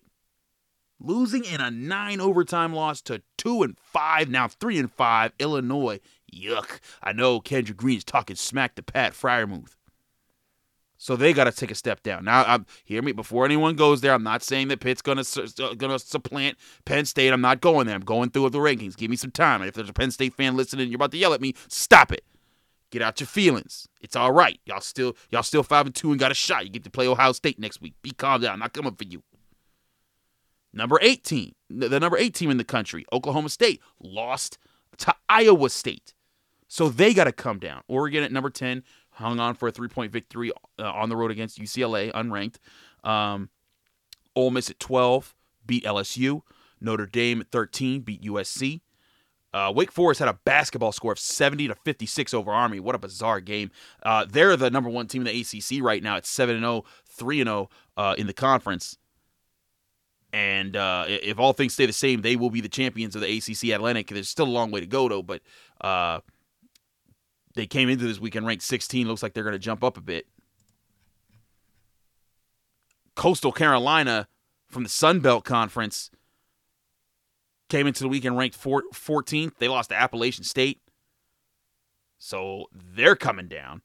losing 0.99 1.45
in 1.45 1.61
a 1.61 1.71
nine 1.71 2.19
overtime 2.19 2.73
loss 2.73 3.01
to 3.03 3.21
two 3.37 3.63
and 3.63 3.77
five, 3.77 4.29
now 4.29 4.47
three 4.47 4.77
and 4.77 4.91
five, 4.91 5.31
Illinois. 5.39 5.99
Yuck. 6.33 6.79
I 7.01 7.13
know 7.13 7.39
Kendrick 7.39 7.77
Green's 7.77 8.03
talking 8.03 8.35
smack 8.35 8.75
to 8.75 8.83
Pat 8.83 9.13
Freiermuth. 9.13 9.75
So 11.01 11.15
they 11.15 11.31
got 11.31 11.45
to 11.45 11.53
take 11.53 11.71
a 11.71 11.75
step 11.75 12.03
down. 12.03 12.25
Now, 12.25 12.43
I'm, 12.43 12.65
hear 12.83 13.01
me 13.01 13.13
before 13.13 13.45
anyone 13.45 13.77
goes 13.77 14.01
there. 14.01 14.13
I'm 14.13 14.21
not 14.21 14.43
saying 14.43 14.67
that 14.67 14.81
Pitt's 14.81 15.01
gonna 15.01 15.23
gonna 15.77 15.97
supplant 15.97 16.57
Penn 16.83 17.05
State. 17.05 17.31
I'm 17.31 17.39
not 17.39 17.61
going 17.61 17.87
there. 17.87 17.95
I'm 17.95 18.01
going 18.01 18.31
through 18.31 18.49
the 18.49 18.59
rankings. 18.59 18.97
Give 18.97 19.09
me 19.09 19.15
some 19.15 19.31
time. 19.31 19.61
And 19.61 19.69
if 19.69 19.75
there's 19.75 19.87
a 19.87 19.93
Penn 19.93 20.11
State 20.11 20.33
fan 20.33 20.57
listening, 20.57 20.89
you're 20.89 20.97
about 20.97 21.11
to 21.11 21.17
yell 21.17 21.33
at 21.33 21.39
me. 21.39 21.53
Stop 21.69 22.11
it. 22.11 22.25
Get 22.91 23.01
out 23.01 23.19
your 23.19 23.27
feelings. 23.27 23.87
It's 24.01 24.15
all 24.15 24.31
right. 24.31 24.59
Y'all 24.65 24.81
still 24.81 25.15
y'all 25.29 25.43
still 25.43 25.63
five 25.63 25.85
and 25.85 25.95
two 25.95 26.11
and 26.11 26.19
got 26.19 26.31
a 26.31 26.35
shot. 26.35 26.65
You 26.65 26.71
get 26.71 26.83
to 26.83 26.89
play 26.89 27.07
Ohio 27.07 27.31
State 27.31 27.59
next 27.59 27.81
week. 27.81 27.93
Be 28.01 28.11
calm 28.11 28.41
down. 28.41 28.53
I'm 28.53 28.59
not 28.59 28.73
coming 28.73 28.95
for 28.95 29.03
you. 29.03 29.23
Number 30.71 30.99
18, 31.01 31.55
the 31.69 31.99
number 31.99 32.17
eight 32.17 32.35
team 32.35 32.51
in 32.51 32.57
the 32.57 32.63
country, 32.63 33.03
Oklahoma 33.11 33.49
State, 33.49 33.81
lost 33.99 34.59
to 34.97 35.15
Iowa 35.27 35.69
State. 35.69 36.13
So 36.67 36.89
they 36.89 37.15
got 37.15 37.23
to 37.23 37.31
come 37.31 37.57
down. 37.57 37.81
Oregon 37.87 38.23
at 38.23 38.31
number 38.31 38.51
10 38.51 38.83
hung 39.11 39.39
on 39.39 39.53
for 39.53 39.67
a 39.67 39.71
three 39.71 39.87
point 39.87 40.11
victory 40.11 40.51
uh, 40.79 40.83
on 40.83 41.09
the 41.09 41.15
road 41.15 41.31
against 41.31 41.59
UCLA, 41.59 42.11
unranked. 42.13 42.57
Um, 43.07 43.49
Ole 44.35 44.51
Miss 44.51 44.69
at 44.69 44.79
12 44.79 45.35
beat 45.65 45.83
LSU. 45.83 46.41
Notre 46.81 47.05
Dame 47.05 47.41
at 47.41 47.51
13 47.51 48.01
beat 48.01 48.21
USC. 48.21 48.81
Uh, 49.53 49.71
Wake 49.75 49.91
Forest 49.91 50.19
had 50.19 50.29
a 50.29 50.39
basketball 50.45 50.91
score 50.91 51.11
of 51.11 51.19
70 51.19 51.69
to 51.69 51.75
56 51.75 52.33
over 52.33 52.51
Army. 52.51 52.79
What 52.79 52.95
a 52.95 52.99
bizarre 52.99 53.39
game. 53.39 53.71
Uh, 54.03 54.25
they're 54.29 54.55
the 54.55 54.69
number 54.69 54.89
one 54.89 55.07
team 55.07 55.25
in 55.25 55.33
the 55.33 55.41
ACC 55.41 55.83
right 55.83 56.03
now 56.03 56.17
at 56.17 56.25
7 56.25 56.59
0, 56.59 56.83
3 57.07 57.43
0 57.43 57.69
uh, 57.97 58.15
in 58.17 58.27
the 58.27 58.33
conference. 58.33 58.97
And 60.31 60.75
uh, 60.75 61.05
if 61.07 61.39
all 61.39 61.53
things 61.53 61.73
stay 61.73 61.87
the 61.87 61.93
same, 61.93 62.21
they 62.21 62.35
will 62.35 62.51
be 62.51 62.61
the 62.61 62.69
champions 62.69 63.15
of 63.15 63.21
the 63.21 63.37
ACC 63.37 63.73
Atlantic. 63.73 64.07
There's 64.07 64.29
still 64.29 64.45
a 64.45 64.47
long 64.47 64.69
way 64.69 64.79
to 64.79 64.85
go, 64.85 65.09
though, 65.09 65.23
but 65.23 65.41
uh, 65.81 66.19
they 67.55 67.65
came 67.65 67.89
into 67.89 68.05
this 68.05 68.19
weekend 68.19 68.45
ranked 68.45 68.63
16. 68.63 69.07
Looks 69.07 69.23
like 69.23 69.33
they're 69.33 69.43
going 69.43 69.53
to 69.53 69.59
jump 69.59 69.83
up 69.83 69.97
a 69.97 70.01
bit. 70.01 70.27
Coastal 73.15 73.51
Carolina 73.51 74.27
from 74.67 74.83
the 74.83 74.89
Sun 74.89 75.21
Belt 75.21 75.43
Conference 75.43 76.11
came 77.69 77.87
into 77.87 78.03
the 78.03 78.09
weekend 78.09 78.37
ranked 78.37 78.59
14th. 78.59 79.57
They 79.57 79.67
lost 79.67 79.89
to 79.89 79.95
Appalachian 79.95 80.43
State. 80.43 80.81
So 82.17 82.65
they're 82.73 83.15
coming 83.15 83.47
down. 83.47 83.81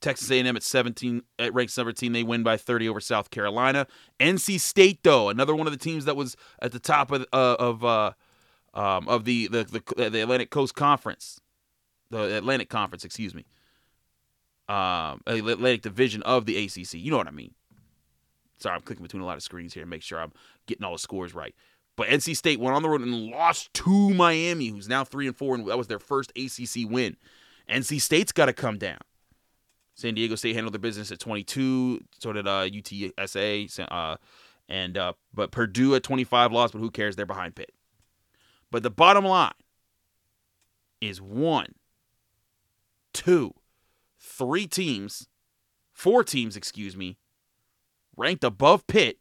Texas 0.00 0.30
A&M 0.30 0.56
at 0.56 0.62
17 0.62 1.22
at 1.40 1.52
ranked 1.52 1.72
17 1.72 2.12
they 2.12 2.22
win 2.22 2.44
by 2.44 2.56
30 2.56 2.88
over 2.88 3.00
South 3.00 3.30
Carolina. 3.30 3.88
NC 4.20 4.60
State 4.60 5.00
though, 5.02 5.28
another 5.28 5.54
one 5.54 5.66
of 5.66 5.72
the 5.72 5.78
teams 5.78 6.04
that 6.04 6.14
was 6.14 6.36
at 6.62 6.70
the 6.70 6.78
top 6.78 7.10
of 7.10 7.26
uh, 7.32 7.56
of 7.58 7.84
uh, 7.84 8.12
um, 8.72 9.08
of 9.08 9.24
the, 9.24 9.48
the 9.48 9.64
the 9.64 10.10
the 10.10 10.22
Atlantic 10.22 10.50
Coast 10.50 10.76
Conference, 10.76 11.40
the 12.10 12.36
Atlantic 12.36 12.68
Conference, 12.68 13.04
excuse 13.04 13.34
me, 13.34 13.46
um, 14.68 15.22
Atlantic 15.26 15.82
Division 15.82 16.22
of 16.22 16.46
the 16.46 16.56
ACC. 16.56 16.94
You 16.94 17.10
know 17.10 17.16
what 17.16 17.26
I 17.26 17.32
mean? 17.32 17.55
Sorry, 18.58 18.74
I'm 18.74 18.82
clicking 18.82 19.02
between 19.02 19.22
a 19.22 19.26
lot 19.26 19.36
of 19.36 19.42
screens 19.42 19.74
here 19.74 19.82
to 19.82 19.88
make 19.88 20.02
sure 20.02 20.18
I'm 20.18 20.32
getting 20.66 20.84
all 20.84 20.92
the 20.92 20.98
scores 20.98 21.34
right. 21.34 21.54
But 21.96 22.08
NC 22.08 22.36
State 22.36 22.60
went 22.60 22.76
on 22.76 22.82
the 22.82 22.88
road 22.88 23.00
and 23.00 23.30
lost 23.30 23.72
to 23.74 24.14
Miami, 24.14 24.68
who's 24.68 24.88
now 24.88 25.04
three 25.04 25.26
and 25.26 25.36
four, 25.36 25.54
and 25.54 25.66
that 25.66 25.78
was 25.78 25.86
their 25.86 25.98
first 25.98 26.32
ACC 26.36 26.90
win. 26.90 27.16
NC 27.70 28.00
State's 28.00 28.32
got 28.32 28.46
to 28.46 28.52
come 28.52 28.78
down. 28.78 28.98
San 29.94 30.14
Diego 30.14 30.34
State 30.34 30.54
handled 30.54 30.74
their 30.74 30.78
business 30.78 31.10
at 31.10 31.18
22. 31.18 32.02
So 32.18 32.32
did 32.32 32.46
uh, 32.46 32.68
UTSA. 32.68 33.86
Uh, 33.90 34.16
and 34.68 34.98
uh, 34.98 35.14
but 35.32 35.50
Purdue 35.50 35.94
at 35.94 36.02
25 36.02 36.52
lost, 36.52 36.72
but 36.74 36.80
who 36.80 36.90
cares? 36.90 37.16
They're 37.16 37.24
behind 37.24 37.54
Pitt. 37.54 37.72
But 38.70 38.82
the 38.82 38.90
bottom 38.90 39.24
line 39.24 39.52
is 41.00 41.20
one, 41.20 41.74
two, 43.12 43.54
three 44.18 44.66
teams, 44.66 45.28
four 45.92 46.24
teams, 46.24 46.56
excuse 46.56 46.96
me, 46.96 47.16
ranked 48.16 48.44
above 48.44 48.86
Pitt, 48.86 49.18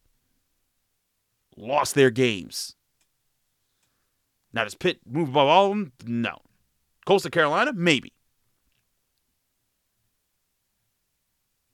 lost 1.58 1.96
their 1.96 2.10
games. 2.10 2.76
Now, 4.54 4.64
does 4.64 4.76
Pitt 4.76 5.02
move 5.06 5.30
above 5.30 5.48
all 5.48 5.66
of 5.66 5.72
them? 5.72 5.92
No. 6.06 6.38
Coastal 7.06 7.32
Carolina? 7.32 7.74
Maybe. 7.74 8.14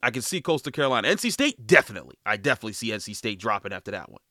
I 0.03 0.09
can 0.09 0.23
see 0.23 0.41
Coastal 0.41 0.71
Carolina. 0.71 1.07
NC 1.07 1.31
State? 1.31 1.67
Definitely. 1.67 2.15
I 2.25 2.37
definitely 2.37 2.73
see 2.73 2.89
NC 2.89 3.15
State 3.15 3.39
dropping 3.39 3.71
after 3.71 3.91
that 3.91 4.09
one. 4.09 4.21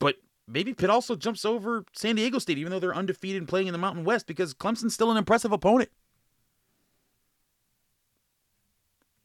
But 0.00 0.16
maybe 0.48 0.74
Pitt 0.74 0.90
also 0.90 1.14
jumps 1.14 1.44
over 1.44 1.84
San 1.92 2.16
Diego 2.16 2.40
State, 2.40 2.58
even 2.58 2.72
though 2.72 2.80
they're 2.80 2.94
undefeated 2.94 3.40
and 3.40 3.48
playing 3.48 3.68
in 3.68 3.72
the 3.72 3.78
Mountain 3.78 4.04
West, 4.04 4.26
because 4.26 4.54
Clemson's 4.54 4.94
still 4.94 5.12
an 5.12 5.16
impressive 5.16 5.52
opponent. 5.52 5.90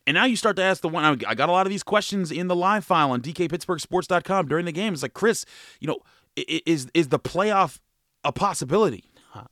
And 0.08 0.16
now 0.16 0.26
you 0.26 0.36
start 0.36 0.56
to 0.58 0.64
ask 0.64 0.82
the 0.82 0.90
one. 0.90 1.04
I 1.26 1.36
got 1.36 1.50
a 1.50 1.52
lot 1.52 1.66
of 1.66 1.72
these 1.72 1.84
questions 1.84 2.32
in 2.32 2.48
the 2.48 2.56
live 2.56 2.86
file 2.86 3.12
on 3.12 3.22
DKPittsburghSports.com 3.22 4.48
during 4.48 4.66
the 4.66 4.72
game. 4.72 4.94
It's 4.94 5.02
like, 5.02 5.14
Chris, 5.14 5.46
you 5.80 5.88
know, 5.88 6.00
is 6.36 6.88
is 6.94 7.08
the 7.08 7.20
playoff 7.20 7.80
a 8.24 8.32
possibility? 8.32 9.06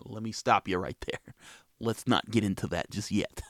Let 0.06 0.24
me 0.24 0.32
stop 0.32 0.68
you 0.68 0.78
right 0.78 0.98
there. 1.08 1.34
Let's 1.80 2.08
not 2.08 2.30
get 2.30 2.44
into 2.44 2.68
that 2.68 2.90
just 2.92 3.12
yet. 3.12 3.42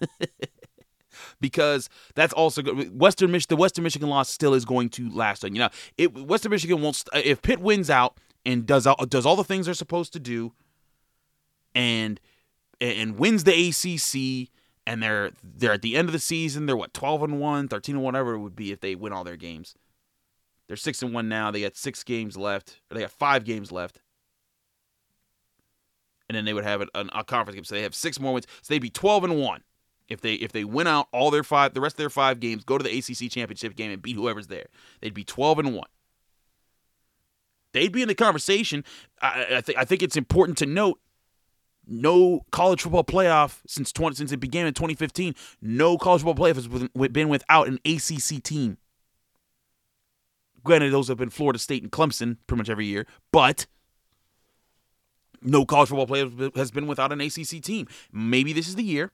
because 1.40 1.90
that's 2.16 2.34
also 2.34 2.62
good. 2.62 3.00
Western 3.00 3.32
Mich- 3.32 3.48
the 3.48 3.56
Western 3.56 3.84
Michigan 3.84 4.10
loss 4.10 4.30
still 4.30 4.54
is 4.54 4.66
going 4.66 4.90
to 4.90 5.10
last. 5.10 5.44
And 5.44 5.56
you 5.56 5.62
know, 5.62 5.70
it, 5.98 6.14
Western 6.14 6.52
Michigan 6.52 6.82
won't. 6.82 6.96
St- 6.96 7.26
if 7.26 7.42
Pitt 7.42 7.60
wins 7.60 7.90
out 7.90 8.18
and 8.46 8.66
does 8.66 8.88
all, 8.88 9.06
does 9.06 9.26
all 9.26 9.36
the 9.36 9.44
things 9.44 9.66
they're 9.66 9.76
supposed 9.76 10.14
to 10.14 10.20
do, 10.20 10.54
and 11.76 12.20
and 12.82 13.18
wins 13.18 13.44
the 13.44 13.70
ACC, 13.70 14.50
and 14.86 15.02
they're 15.02 15.32
they're 15.44 15.74
at 15.74 15.82
the 15.82 15.96
end 15.96 16.10
of 16.10 16.14
the 16.14 16.20
season. 16.20 16.66
They're 16.66 16.78
what 16.78 16.94
12 16.94 17.24
and 17.24 17.40
one, 17.40 17.68
13 17.68 17.96
and 17.96 18.04
whatever 18.04 18.34
it 18.34 18.40
would 18.40 18.56
be 18.56 18.72
if 18.72 18.80
they 18.80 18.96
win 18.96 19.14
all 19.14 19.24
their 19.24 19.38
games. 19.38 19.76
They're 20.68 20.78
six 20.78 21.02
and 21.02 21.14
one 21.14 21.30
now. 21.30 21.52
They 21.52 21.62
got 21.62 21.76
six 21.76 22.04
games 22.04 22.38
left, 22.38 22.80
or 22.90 22.96
they 22.96 23.02
got 23.02 23.12
five 23.12 23.44
games 23.44 23.72
left. 23.72 24.00
And 26.30 26.38
then 26.38 26.46
they 26.46 26.54
would 26.54 26.64
have 26.64 26.82
a, 26.82 26.88
a 26.94 27.24
conference 27.24 27.56
game. 27.56 27.64
So 27.66 27.76
they 27.76 27.82
have 27.82 27.94
six 27.94 28.20
more 28.20 28.34
wins. 28.34 28.48
So 28.62 28.74
they'd 28.74 28.80
be 28.80 28.90
12 28.90 29.26
and 29.26 29.40
one 29.40 29.62
if 30.08 30.22
they 30.22 30.36
if 30.36 30.52
they 30.52 30.64
win 30.64 30.88
out 30.88 31.08
all 31.12 31.32
their 31.32 31.44
five 31.44 31.74
the 31.74 31.82
rest 31.82 31.96
of 31.96 31.98
their 31.98 32.10
five 32.10 32.40
games, 32.40 32.64
go 32.64 32.78
to 32.78 32.84
the 32.84 32.98
ACC 32.98 33.32
championship 33.32 33.76
game 33.76 33.92
and 33.92 34.02
beat 34.02 34.16
whoever's 34.16 34.48
there. 34.48 34.68
They'd 35.02 35.14
be 35.14 35.24
12 35.24 35.60
and 35.60 35.76
one. 35.76 35.88
They'd 37.74 37.92
be 37.92 38.02
in 38.02 38.08
the 38.08 38.16
conversation. 38.16 38.84
I, 39.22 39.48
I 39.56 39.62
think 39.62 39.78
I 39.78 39.86
think 39.86 40.04
it's 40.04 40.18
important 40.18 40.58
to 40.60 40.66
note 40.66 41.00
no 41.88 42.46
college 42.52 42.82
football 42.82 43.04
playoff 43.04 43.60
since 43.68 43.92
20 43.92 44.16
since 44.16 44.32
it 44.32 44.38
began 44.38 44.66
in 44.66 44.74
2015. 44.74 45.36
No 45.62 45.98
college 45.98 46.22
football 46.22 46.46
playoff 46.46 46.56
has 46.56 47.10
been 47.10 47.30
without 47.30 47.68
an 47.68 47.80
ACC 47.86 48.42
team. 48.42 48.78
Granted, 50.64 50.94
those 50.94 51.10
have 51.10 51.18
been 51.18 51.30
Florida 51.30 51.60
State 51.60 51.84
and 51.84 51.92
Clemson 51.92 52.38
pretty 52.48 52.60
much 52.60 52.70
every 52.70 52.86
year, 52.86 53.06
but 53.32 53.66
no 55.42 55.66
college 55.66 55.90
football 55.90 56.08
playoff 56.08 56.56
has 56.56 56.72
been 56.72 56.88
without 56.88 57.12
an 57.12 57.20
ACC 57.20 57.62
team. 57.62 57.88
Maybe 58.12 58.54
this 58.54 58.68
is 58.68 58.76
the 58.76 58.84
year. 58.84 59.12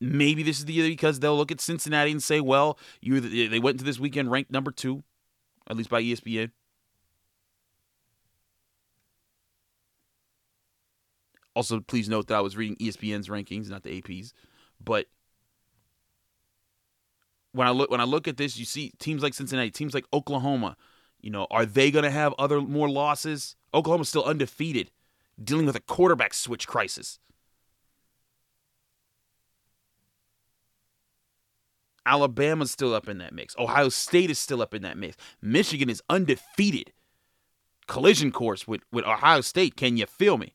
Maybe 0.00 0.42
this 0.42 0.58
is 0.58 0.64
the 0.64 0.72
year 0.72 0.88
because 0.88 1.20
they'll 1.20 1.36
look 1.36 1.50
at 1.50 1.60
Cincinnati 1.60 2.12
and 2.12 2.22
say, 2.22 2.40
"Well, 2.40 2.78
you 3.00 3.20
they 3.20 3.58
went 3.58 3.74
into 3.74 3.84
this 3.84 3.98
weekend 3.98 4.30
ranked 4.30 4.50
number 4.50 4.70
two, 4.70 5.02
at 5.68 5.76
least 5.76 5.90
by 5.90 6.00
ESPN." 6.00 6.52
Also, 11.58 11.80
please 11.80 12.08
note 12.08 12.28
that 12.28 12.36
I 12.36 12.40
was 12.40 12.56
reading 12.56 12.76
ESPN's 12.76 13.26
rankings, 13.26 13.68
not 13.68 13.82
the 13.82 13.98
AP's. 13.98 14.32
But 14.80 15.06
when 17.50 17.66
I 17.66 17.72
look 17.72 17.90
when 17.90 18.00
I 18.00 18.04
look 18.04 18.28
at 18.28 18.36
this, 18.36 18.56
you 18.56 18.64
see 18.64 18.92
teams 19.00 19.24
like 19.24 19.34
Cincinnati, 19.34 19.72
teams 19.72 19.92
like 19.92 20.04
Oklahoma. 20.12 20.76
You 21.20 21.30
know, 21.30 21.48
are 21.50 21.66
they 21.66 21.90
going 21.90 22.04
to 22.04 22.12
have 22.12 22.32
other 22.38 22.60
more 22.60 22.88
losses? 22.88 23.56
Oklahoma's 23.74 24.08
still 24.08 24.22
undefeated, 24.22 24.92
dealing 25.42 25.66
with 25.66 25.74
a 25.74 25.80
quarterback 25.80 26.32
switch 26.32 26.68
crisis. 26.68 27.18
Alabama's 32.06 32.70
still 32.70 32.94
up 32.94 33.08
in 33.08 33.18
that 33.18 33.34
mix. 33.34 33.56
Ohio 33.58 33.88
State 33.88 34.30
is 34.30 34.38
still 34.38 34.62
up 34.62 34.74
in 34.74 34.82
that 34.82 34.96
mix. 34.96 35.16
Michigan 35.42 35.90
is 35.90 36.04
undefeated. 36.08 36.92
Collision 37.88 38.30
course 38.30 38.68
with, 38.68 38.82
with 38.92 39.04
Ohio 39.04 39.40
State. 39.40 39.74
Can 39.74 39.96
you 39.96 40.06
feel 40.06 40.38
me? 40.38 40.54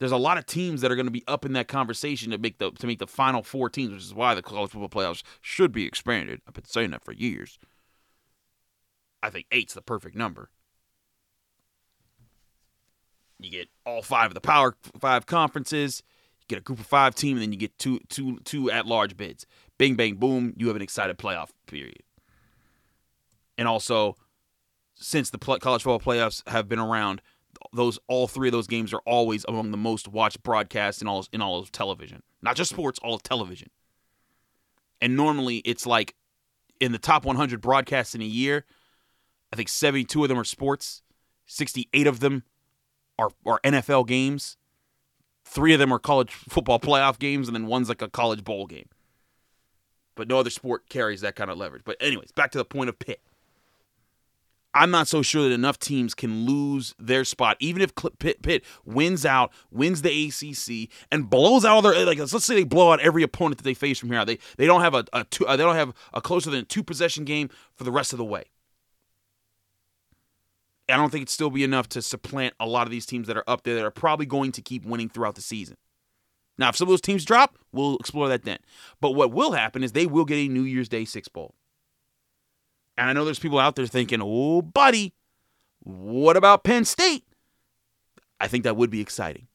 There's 0.00 0.12
a 0.12 0.16
lot 0.16 0.38
of 0.38 0.46
teams 0.46 0.80
that 0.80 0.90
are 0.90 0.96
going 0.96 1.06
to 1.06 1.12
be 1.12 1.24
up 1.28 1.44
in 1.44 1.52
that 1.52 1.68
conversation 1.68 2.30
to 2.32 2.38
make 2.38 2.58
the 2.58 2.70
to 2.72 2.86
make 2.86 2.98
the 2.98 3.06
final 3.06 3.42
four 3.42 3.70
teams, 3.70 3.92
which 3.92 4.02
is 4.02 4.14
why 4.14 4.34
the 4.34 4.42
college 4.42 4.70
football 4.72 4.88
playoffs 4.88 5.22
should 5.40 5.72
be 5.72 5.86
expanded. 5.86 6.40
I've 6.46 6.54
been 6.54 6.64
saying 6.64 6.90
that 6.90 7.04
for 7.04 7.12
years. 7.12 7.58
I 9.22 9.30
think 9.30 9.46
eight's 9.50 9.74
the 9.74 9.82
perfect 9.82 10.16
number. 10.16 10.50
You 13.38 13.50
get 13.50 13.68
all 13.84 14.02
five 14.02 14.30
of 14.30 14.34
the 14.34 14.40
Power 14.40 14.76
Five 14.98 15.26
conferences 15.26 16.02
You 16.40 16.44
get 16.48 16.58
a 16.58 16.62
group 16.62 16.80
of 16.80 16.86
five 16.86 17.14
team, 17.14 17.36
and 17.36 17.42
then 17.42 17.52
you 17.52 17.58
get 17.58 17.78
two 17.78 18.00
two 18.08 18.38
two 18.44 18.70
at 18.70 18.86
large 18.86 19.16
bids. 19.16 19.46
Bing 19.78 19.96
bang 19.96 20.16
boom, 20.16 20.54
you 20.56 20.66
have 20.68 20.76
an 20.76 20.82
excited 20.82 21.18
playoff 21.18 21.50
period. 21.66 22.02
And 23.56 23.68
also, 23.68 24.16
since 24.94 25.30
the 25.30 25.38
college 25.38 25.82
football 25.82 26.00
playoffs 26.00 26.46
have 26.48 26.68
been 26.68 26.78
around, 26.78 27.22
those 27.72 27.98
all 28.08 28.28
three 28.28 28.48
of 28.48 28.52
those 28.52 28.66
games 28.66 28.92
are 28.92 29.02
always 29.06 29.44
among 29.48 29.70
the 29.70 29.76
most 29.76 30.08
watched 30.08 30.42
broadcasts 30.42 31.02
in 31.02 31.08
all 31.08 31.26
in 31.32 31.40
all 31.40 31.58
of 31.58 31.72
television, 31.72 32.22
not 32.42 32.56
just 32.56 32.70
sports, 32.70 32.98
all 33.02 33.14
of 33.14 33.22
television. 33.22 33.68
And 35.00 35.16
normally, 35.16 35.58
it's 35.58 35.86
like 35.86 36.14
in 36.80 36.92
the 36.92 36.98
top 36.98 37.24
100 37.24 37.60
broadcasts 37.60 38.14
in 38.14 38.22
a 38.22 38.26
year, 38.26 38.64
I 39.52 39.56
think 39.56 39.68
72 39.68 40.22
of 40.22 40.28
them 40.28 40.38
are 40.38 40.44
sports, 40.44 41.02
68 41.46 42.06
of 42.06 42.20
them 42.20 42.44
are 43.18 43.30
are 43.46 43.60
NFL 43.64 44.06
games 44.06 44.56
Three 45.44 45.74
of 45.74 45.78
them 45.78 45.92
are 45.92 45.98
college 45.98 46.32
football 46.32 46.80
playoff 46.80 47.18
games, 47.18 47.48
and 47.48 47.54
then 47.54 47.66
one's 47.66 47.88
like 47.88 48.02
a 48.02 48.08
college 48.08 48.44
bowl 48.44 48.66
game. 48.66 48.88
But 50.14 50.28
no 50.28 50.38
other 50.38 50.50
sport 50.50 50.88
carries 50.88 51.20
that 51.20 51.36
kind 51.36 51.50
of 51.50 51.58
leverage. 51.58 51.82
But, 51.84 51.96
anyways, 52.00 52.32
back 52.32 52.50
to 52.52 52.58
the 52.58 52.64
point 52.64 52.88
of 52.88 52.98
Pitt. 52.98 53.20
I'm 54.74 54.90
not 54.90 55.06
so 55.06 55.22
sure 55.22 55.48
that 55.48 55.54
enough 55.54 55.78
teams 55.78 56.14
can 56.14 56.46
lose 56.46 56.94
their 56.98 57.24
spot, 57.24 57.56
even 57.60 57.80
if 57.80 57.94
Pitt, 57.94 58.42
Pitt 58.42 58.64
wins 58.84 59.24
out, 59.24 59.52
wins 59.70 60.02
the 60.02 60.26
ACC, 60.26 60.90
and 61.12 61.30
blows 61.30 61.64
out 61.64 61.76
all 61.76 61.82
their 61.82 62.04
like. 62.04 62.18
Let's 62.18 62.44
say 62.44 62.56
they 62.56 62.64
blow 62.64 62.92
out 62.92 63.00
every 63.00 63.22
opponent 63.22 63.58
that 63.58 63.64
they 63.64 63.74
face 63.74 64.00
from 64.00 64.10
here 64.10 64.18
out. 64.18 64.26
They 64.26 64.38
they 64.56 64.66
don't 64.66 64.80
have 64.80 64.94
a, 64.94 65.04
a 65.12 65.24
two, 65.24 65.46
uh, 65.46 65.56
they 65.56 65.62
don't 65.62 65.76
have 65.76 65.94
a 66.12 66.20
closer 66.20 66.50
than 66.50 66.66
two 66.66 66.82
possession 66.82 67.24
game 67.24 67.50
for 67.76 67.84
the 67.84 67.92
rest 67.92 68.12
of 68.12 68.18
the 68.18 68.24
way. 68.24 68.44
I 70.88 70.96
don't 70.96 71.10
think 71.10 71.22
it'd 71.22 71.30
still 71.30 71.50
be 71.50 71.64
enough 71.64 71.88
to 71.90 72.02
supplant 72.02 72.54
a 72.60 72.66
lot 72.66 72.86
of 72.86 72.90
these 72.90 73.06
teams 73.06 73.28
that 73.28 73.36
are 73.36 73.44
up 73.46 73.62
there 73.62 73.76
that 73.76 73.84
are 73.84 73.90
probably 73.90 74.26
going 74.26 74.52
to 74.52 74.60
keep 74.60 74.84
winning 74.84 75.08
throughout 75.08 75.34
the 75.34 75.40
season. 75.40 75.76
Now, 76.58 76.68
if 76.68 76.76
some 76.76 76.86
of 76.86 76.90
those 76.90 77.00
teams 77.00 77.24
drop, 77.24 77.58
we'll 77.72 77.96
explore 77.96 78.28
that 78.28 78.44
then. 78.44 78.58
But 79.00 79.12
what 79.12 79.32
will 79.32 79.52
happen 79.52 79.82
is 79.82 79.92
they 79.92 80.06
will 80.06 80.24
get 80.24 80.36
a 80.36 80.48
New 80.48 80.62
Year's 80.62 80.88
Day 80.88 81.04
Six 81.04 81.28
Bowl. 81.28 81.54
And 82.96 83.08
I 83.08 83.12
know 83.12 83.24
there's 83.24 83.38
people 83.38 83.58
out 83.58 83.76
there 83.76 83.86
thinking, 83.86 84.20
oh, 84.22 84.62
buddy, 84.62 85.14
what 85.80 86.36
about 86.36 86.64
Penn 86.64 86.84
State? 86.84 87.24
I 88.40 88.48
think 88.48 88.64
that 88.64 88.76
would 88.76 88.90
be 88.90 89.00
exciting. 89.00 89.48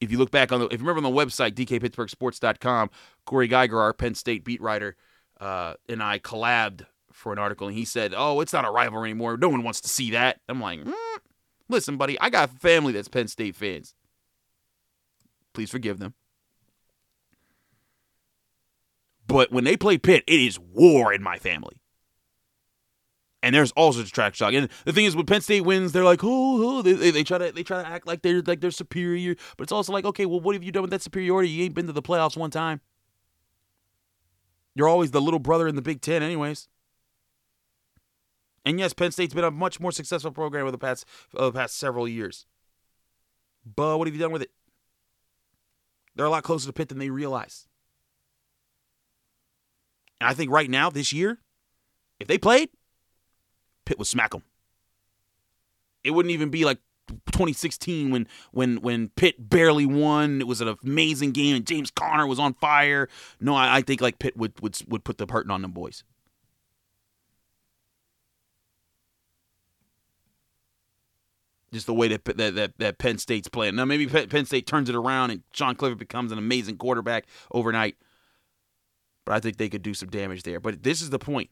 If 0.00 0.10
you 0.10 0.18
look 0.18 0.30
back 0.30 0.52
on 0.52 0.60
the, 0.60 0.66
if 0.66 0.80
you 0.80 0.86
remember 0.86 1.06
on 1.06 1.14
the 1.14 1.24
website, 1.24 1.52
dkpittsburghsports.com, 1.52 2.90
Corey 3.24 3.48
Geiger, 3.48 3.80
our 3.80 3.92
Penn 3.92 4.14
State 4.14 4.44
beat 4.44 4.60
writer, 4.60 4.96
uh, 5.40 5.74
and 5.88 6.02
I 6.02 6.18
collabed 6.18 6.86
for 7.12 7.32
an 7.32 7.38
article, 7.38 7.66
and 7.66 7.76
he 7.76 7.86
said, 7.86 8.12
"Oh, 8.14 8.40
it's 8.40 8.52
not 8.52 8.66
a 8.66 8.70
rivalry 8.70 9.10
anymore. 9.10 9.38
No 9.38 9.48
one 9.48 9.62
wants 9.62 9.80
to 9.80 9.88
see 9.88 10.10
that." 10.10 10.40
I'm 10.48 10.60
like, 10.60 10.80
mm, 10.80 10.94
"Listen, 11.68 11.96
buddy, 11.96 12.20
I 12.20 12.28
got 12.28 12.50
family 12.50 12.92
that's 12.92 13.08
Penn 13.08 13.28
State 13.28 13.56
fans. 13.56 13.94
Please 15.54 15.70
forgive 15.70 15.98
them." 15.98 16.14
But 19.26 19.50
when 19.50 19.64
they 19.64 19.78
play 19.78 19.96
Pitt, 19.96 20.24
it 20.26 20.40
is 20.40 20.58
war 20.58 21.12
in 21.12 21.22
my 21.22 21.38
family. 21.38 21.80
And 23.46 23.54
there's 23.54 23.70
also 23.72 24.02
track 24.02 24.34
shock. 24.34 24.54
And 24.54 24.68
the 24.84 24.92
thing 24.92 25.04
is, 25.04 25.14
when 25.14 25.24
Penn 25.24 25.40
State 25.40 25.60
wins, 25.60 25.92
they're 25.92 26.02
like, 26.02 26.24
oh, 26.24 26.78
oh 26.78 26.82
they, 26.82 26.94
they, 26.94 27.12
they, 27.12 27.22
try 27.22 27.38
to 27.38 27.52
they 27.52 27.62
try 27.62 27.80
to 27.80 27.88
act 27.88 28.04
like 28.04 28.22
they're 28.22 28.42
like 28.42 28.60
they're 28.60 28.72
superior. 28.72 29.36
But 29.56 29.62
it's 29.62 29.72
also 29.72 29.92
like, 29.92 30.04
okay, 30.04 30.26
well, 30.26 30.40
what 30.40 30.56
have 30.56 30.64
you 30.64 30.72
done 30.72 30.82
with 30.82 30.90
that 30.90 31.00
superiority? 31.00 31.50
You 31.50 31.62
ain't 31.62 31.74
been 31.74 31.86
to 31.86 31.92
the 31.92 32.02
playoffs 32.02 32.36
one 32.36 32.50
time. 32.50 32.80
You're 34.74 34.88
always 34.88 35.12
the 35.12 35.20
little 35.20 35.38
brother 35.38 35.68
in 35.68 35.76
the 35.76 35.80
Big 35.80 36.00
Ten, 36.00 36.24
anyways. 36.24 36.66
And 38.64 38.80
yes, 38.80 38.92
Penn 38.92 39.12
State's 39.12 39.32
been 39.32 39.44
a 39.44 39.52
much 39.52 39.78
more 39.78 39.92
successful 39.92 40.32
program 40.32 40.62
over 40.62 40.72
the 40.72 40.78
past 40.78 41.04
over 41.36 41.52
the 41.52 41.58
past 41.60 41.76
several 41.76 42.08
years. 42.08 42.46
But 43.64 43.96
what 43.96 44.08
have 44.08 44.14
you 44.16 44.20
done 44.20 44.32
with 44.32 44.42
it? 44.42 44.50
They're 46.16 46.26
a 46.26 46.30
lot 46.30 46.42
closer 46.42 46.66
to 46.66 46.72
Pitt 46.72 46.88
than 46.88 46.98
they 46.98 47.10
realize. 47.10 47.68
And 50.20 50.28
I 50.28 50.34
think 50.34 50.50
right 50.50 50.68
now, 50.68 50.90
this 50.90 51.12
year, 51.12 51.38
if 52.18 52.26
they 52.26 52.38
played, 52.38 52.70
Pitt 53.86 53.98
would 53.98 54.06
smack 54.06 54.32
them. 54.32 54.42
It 56.04 56.10
wouldn't 56.10 56.32
even 56.32 56.50
be 56.50 56.66
like 56.66 56.78
2016 57.08 58.10
when 58.10 58.28
when 58.52 58.82
when 58.82 59.08
Pitt 59.10 59.48
barely 59.48 59.86
won. 59.86 60.40
It 60.40 60.46
was 60.46 60.60
an 60.60 60.76
amazing 60.84 61.32
game 61.32 61.56
and 61.56 61.66
James 61.66 61.90
Conner 61.90 62.26
was 62.26 62.38
on 62.38 62.52
fire. 62.52 63.08
No, 63.40 63.54
I, 63.54 63.78
I 63.78 63.80
think 63.80 64.00
like 64.02 64.18
Pitt 64.18 64.36
would 64.36 64.60
would 64.60 64.76
would 64.88 65.04
put 65.04 65.16
the 65.16 65.26
hurting 65.30 65.50
on 65.50 65.62
them 65.62 65.72
boys. 65.72 66.04
just 71.72 71.86
the 71.86 71.94
way 71.94 72.08
that 72.08 72.24
that, 72.24 72.54
that, 72.54 72.78
that 72.78 72.98
Penn 72.98 73.18
State's 73.18 73.48
playing. 73.48 73.76
Now 73.76 73.84
maybe 73.84 74.06
Penn 74.06 74.46
State 74.46 74.66
turns 74.66 74.88
it 74.88 74.94
around 74.94 75.30
and 75.30 75.42
Sean 75.52 75.76
Clifford 75.76 75.98
becomes 75.98 76.32
an 76.32 76.38
amazing 76.38 76.78
quarterback 76.78 77.26
overnight. 77.50 77.96
But 79.24 79.34
I 79.34 79.40
think 79.40 79.56
they 79.56 79.68
could 79.68 79.82
do 79.82 79.92
some 79.92 80.08
damage 80.08 80.44
there. 80.44 80.60
But 80.60 80.82
this 80.82 81.02
is 81.02 81.10
the 81.10 81.18
point. 81.18 81.50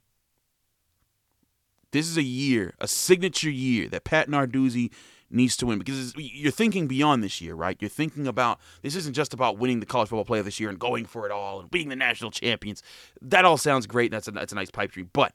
This 1.94 2.09
is 2.09 2.16
a 2.16 2.24
year, 2.24 2.74
a 2.80 2.88
signature 2.88 3.48
year 3.48 3.88
that 3.90 4.02
Pat 4.02 4.28
Narduzzi 4.28 4.90
needs 5.30 5.57
to 5.59 5.66
win 5.66 5.78
because 5.78 6.12
you're 6.16 6.50
thinking 6.50 6.88
beyond 6.88 7.22
this 7.22 7.40
year, 7.40 7.54
right? 7.54 7.76
You're 7.78 7.88
thinking 7.88 8.26
about 8.26 8.59
this 8.83 8.96
isn't 8.96 9.14
just 9.14 9.33
about 9.33 9.59
winning 9.59 9.78
the 9.78 9.87
college 9.87 10.09
football 10.09 10.24
player 10.24 10.42
this 10.42 10.59
year 10.59 10.70
and 10.70 10.76
going 10.76 11.04
for 11.04 11.24
it 11.24 11.30
all 11.30 11.61
and 11.61 11.70
being 11.70 11.90
the 11.90 11.94
national 11.94 12.33
champions. 12.33 12.83
That 13.22 13.44
all 13.44 13.57
sounds 13.57 13.87
great. 13.87 14.11
That's 14.11 14.26
a, 14.26 14.33
that's 14.33 14.50
a 14.50 14.57
nice 14.57 14.72
pipe 14.72 14.90
dream. 14.90 15.09
But 15.12 15.35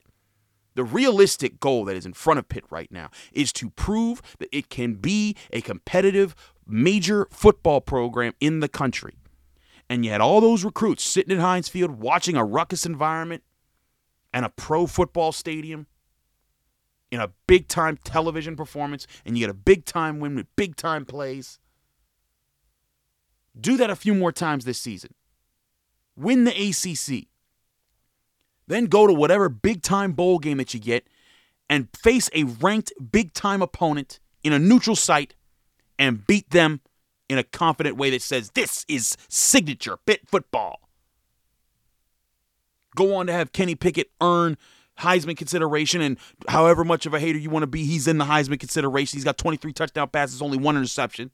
the 0.75 0.83
realistic 0.83 1.61
goal 1.61 1.85
that 1.85 1.95
is 1.95 2.05
in 2.05 2.11
front 2.11 2.39
of 2.39 2.49
Pitt 2.49 2.65
right 2.69 2.91
now 2.91 3.09
is 3.31 3.53
to 3.53 3.69
prove 3.69 4.21
that 4.39 4.49
it 4.51 4.67
can 4.67 4.95
be 4.95 5.37
a 5.53 5.61
competitive 5.61 6.35
major 6.67 7.29
football 7.31 7.79
program 7.79 8.33
in 8.41 8.59
the 8.59 8.67
country. 8.67 9.13
And 9.89 10.03
you 10.03 10.11
had 10.11 10.19
all 10.19 10.41
those 10.41 10.65
recruits 10.65 11.03
sitting 11.03 11.31
in 11.31 11.39
Heinz 11.39 11.69
Field 11.69 11.91
watching 12.01 12.35
a 12.35 12.43
ruckus 12.43 12.85
environment 12.85 13.43
and 14.33 14.43
a 14.43 14.49
pro 14.49 14.87
football 14.87 15.31
stadium 15.31 15.87
in 17.11 17.19
a 17.19 17.31
big 17.47 17.67
time 17.67 17.97
television 18.03 18.55
performance, 18.55 19.07
and 19.25 19.37
you 19.37 19.45
get 19.45 19.49
a 19.49 19.55
big 19.55 19.85
time 19.85 20.19
win 20.19 20.35
with 20.35 20.47
big 20.55 20.75
time 20.75 21.05
plays. 21.05 21.59
Do 23.59 23.77
that 23.77 23.89
a 23.89 23.95
few 23.95 24.13
more 24.13 24.31
times 24.31 24.65
this 24.65 24.79
season. 24.79 25.13
Win 26.15 26.43
the 26.43 26.51
ACC. 26.51 27.27
Then 28.67 28.85
go 28.85 29.07
to 29.07 29.13
whatever 29.13 29.49
big 29.49 29.81
time 29.81 30.13
bowl 30.13 30.39
game 30.39 30.57
that 30.57 30.73
you 30.73 30.79
get 30.79 31.07
and 31.69 31.87
face 31.95 32.29
a 32.33 32.43
ranked 32.43 32.93
big 33.11 33.33
time 33.33 33.61
opponent 33.61 34.19
in 34.43 34.53
a 34.53 34.59
neutral 34.59 34.95
site 34.95 35.35
and 35.97 36.25
beat 36.25 36.49
them 36.51 36.81
in 37.27 37.37
a 37.37 37.43
confident 37.43 37.97
way 37.97 38.09
that 38.09 38.21
says, 38.21 38.51
This 38.51 38.85
is 38.87 39.17
signature 39.27 39.97
Pitt 40.05 40.21
football. 40.27 40.81
Go 42.95 43.15
on 43.15 43.27
to 43.27 43.33
have 43.33 43.51
Kenny 43.51 43.75
Pickett 43.75 44.11
earn 44.21 44.57
Heisman 44.99 45.37
consideration, 45.37 46.01
and 46.01 46.17
however 46.47 46.83
much 46.83 47.05
of 47.05 47.13
a 47.13 47.19
hater 47.19 47.39
you 47.39 47.49
want 47.49 47.63
to 47.63 47.67
be, 47.67 47.85
he's 47.85 48.07
in 48.07 48.17
the 48.17 48.25
Heisman 48.25 48.59
consideration. 48.59 49.17
He's 49.17 49.23
got 49.23 49.37
23 49.37 49.73
touchdown 49.73 50.09
passes, 50.09 50.41
only 50.41 50.57
one 50.57 50.75
interception, 50.75 51.31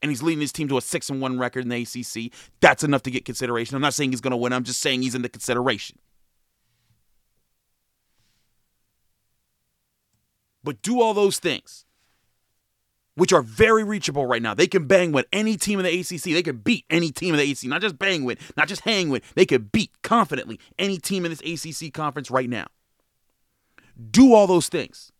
and 0.00 0.10
he's 0.10 0.22
leading 0.22 0.40
his 0.40 0.52
team 0.52 0.68
to 0.68 0.78
a 0.78 0.80
six 0.80 1.10
and 1.10 1.20
one 1.20 1.38
record 1.38 1.64
in 1.64 1.68
the 1.68 1.82
ACC. 1.82 2.32
That's 2.60 2.84
enough 2.84 3.02
to 3.02 3.10
get 3.10 3.24
consideration. 3.24 3.74
I'm 3.74 3.82
not 3.82 3.94
saying 3.94 4.12
he's 4.12 4.20
going 4.20 4.30
to 4.32 4.36
win. 4.36 4.52
I'm 4.52 4.64
just 4.64 4.80
saying 4.80 5.02
he's 5.02 5.14
in 5.14 5.22
the 5.22 5.28
consideration. 5.28 5.98
But 10.62 10.82
do 10.82 11.00
all 11.00 11.14
those 11.14 11.38
things, 11.38 11.86
which 13.14 13.32
are 13.32 13.42
very 13.42 13.82
reachable 13.82 14.26
right 14.26 14.42
now. 14.42 14.54
They 14.54 14.66
can 14.66 14.86
bang 14.86 15.10
with 15.10 15.26
any 15.32 15.56
team 15.56 15.80
in 15.80 15.84
the 15.84 16.00
ACC. 16.00 16.24
They 16.24 16.42
can 16.42 16.58
beat 16.58 16.84
any 16.90 17.10
team 17.10 17.34
in 17.34 17.40
the 17.40 17.50
ACC. 17.50 17.64
Not 17.64 17.80
just 17.80 17.98
bang 17.98 18.24
with, 18.24 18.56
not 18.56 18.68
just 18.68 18.82
hang 18.82 19.08
with. 19.08 19.34
They 19.34 19.46
could 19.46 19.72
beat 19.72 19.90
confidently 20.02 20.60
any 20.78 20.98
team 20.98 21.24
in 21.24 21.32
this 21.32 21.40
ACC 21.40 21.92
conference 21.92 22.30
right 22.30 22.48
now. 22.48 22.66
Do 24.10 24.32
all 24.32 24.46
those 24.46 24.68
things. 24.68 25.12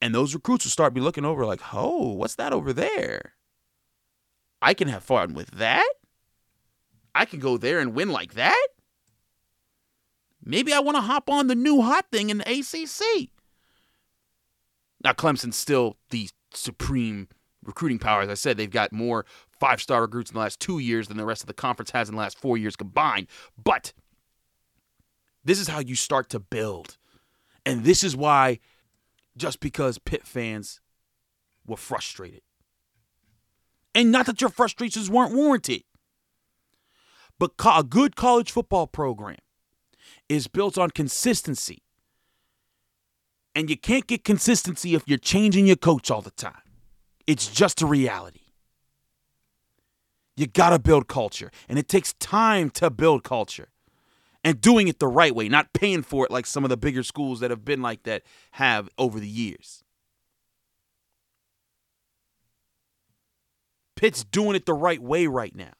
And 0.00 0.14
those 0.14 0.34
recruits 0.34 0.64
will 0.64 0.70
start 0.70 0.94
be 0.94 1.00
looking 1.00 1.24
over 1.24 1.46
like, 1.46 1.60
oh, 1.72 2.12
what's 2.12 2.34
that 2.36 2.52
over 2.52 2.72
there? 2.72 3.32
I 4.60 4.74
can 4.74 4.88
have 4.88 5.02
fun 5.02 5.34
with 5.34 5.50
that. 5.52 5.88
I 7.14 7.24
can 7.24 7.40
go 7.40 7.56
there 7.56 7.80
and 7.80 7.94
win 7.94 8.10
like 8.10 8.34
that. 8.34 8.66
Maybe 10.44 10.72
I 10.72 10.80
want 10.80 10.96
to 10.96 11.00
hop 11.00 11.28
on 11.30 11.46
the 11.46 11.54
new 11.54 11.80
hot 11.80 12.06
thing 12.12 12.30
in 12.30 12.38
the 12.38 12.48
ACC. 12.48 13.30
Now, 15.02 15.12
Clemson's 15.12 15.56
still 15.56 15.96
the 16.10 16.28
supreme 16.52 17.28
recruiting 17.64 17.98
power. 17.98 18.22
As 18.22 18.28
I 18.28 18.34
said, 18.34 18.56
they've 18.56 18.70
got 18.70 18.92
more 18.92 19.26
five 19.58 19.80
star 19.80 20.02
recruits 20.02 20.30
in 20.30 20.34
the 20.34 20.40
last 20.40 20.60
two 20.60 20.78
years 20.78 21.08
than 21.08 21.16
the 21.16 21.24
rest 21.24 21.42
of 21.42 21.48
the 21.48 21.54
conference 21.54 21.90
has 21.90 22.08
in 22.08 22.14
the 22.14 22.20
last 22.20 22.38
four 22.38 22.56
years 22.56 22.76
combined. 22.76 23.26
But 23.62 23.92
this 25.46 25.60
is 25.60 25.68
how 25.68 25.78
you 25.78 25.94
start 25.94 26.28
to 26.30 26.40
build. 26.40 26.98
And 27.64 27.84
this 27.84 28.02
is 28.02 28.16
why, 28.16 28.58
just 29.36 29.60
because 29.60 29.96
Pitt 29.96 30.26
fans 30.26 30.80
were 31.64 31.76
frustrated. 31.76 32.42
And 33.94 34.10
not 34.10 34.26
that 34.26 34.40
your 34.40 34.50
frustrations 34.50 35.08
weren't 35.08 35.34
warranted, 35.34 35.84
but 37.38 37.52
a 37.64 37.84
good 37.84 38.16
college 38.16 38.50
football 38.50 38.88
program 38.88 39.38
is 40.28 40.48
built 40.48 40.76
on 40.76 40.90
consistency. 40.90 41.82
And 43.54 43.70
you 43.70 43.76
can't 43.76 44.06
get 44.06 44.24
consistency 44.24 44.94
if 44.94 45.04
you're 45.06 45.16
changing 45.16 45.66
your 45.66 45.76
coach 45.76 46.10
all 46.10 46.22
the 46.22 46.32
time. 46.32 46.60
It's 47.26 47.46
just 47.46 47.80
a 47.82 47.86
reality. 47.86 48.40
You 50.36 50.46
got 50.46 50.70
to 50.70 50.78
build 50.78 51.08
culture, 51.08 51.50
and 51.68 51.78
it 51.78 51.88
takes 51.88 52.12
time 52.14 52.68
to 52.70 52.90
build 52.90 53.22
culture 53.22 53.68
and 54.46 54.60
doing 54.60 54.86
it 54.86 55.00
the 55.00 55.08
right 55.08 55.34
way, 55.34 55.48
not 55.48 55.72
paying 55.72 56.02
for 56.02 56.24
it 56.24 56.30
like 56.30 56.46
some 56.46 56.62
of 56.62 56.70
the 56.70 56.76
bigger 56.76 57.02
schools 57.02 57.40
that 57.40 57.50
have 57.50 57.64
been 57.64 57.82
like 57.82 58.04
that 58.04 58.22
have 58.52 58.88
over 58.96 59.18
the 59.18 59.26
years. 59.26 59.82
Pitt's 63.96 64.22
doing 64.22 64.54
it 64.54 64.64
the 64.64 64.72
right 64.72 65.02
way 65.02 65.26
right 65.26 65.52
now. 65.52 65.72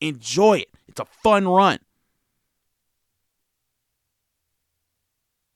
Enjoy 0.00 0.58
it. 0.58 0.68
It's 0.88 0.98
a 0.98 1.04
fun 1.04 1.46
run. 1.46 1.78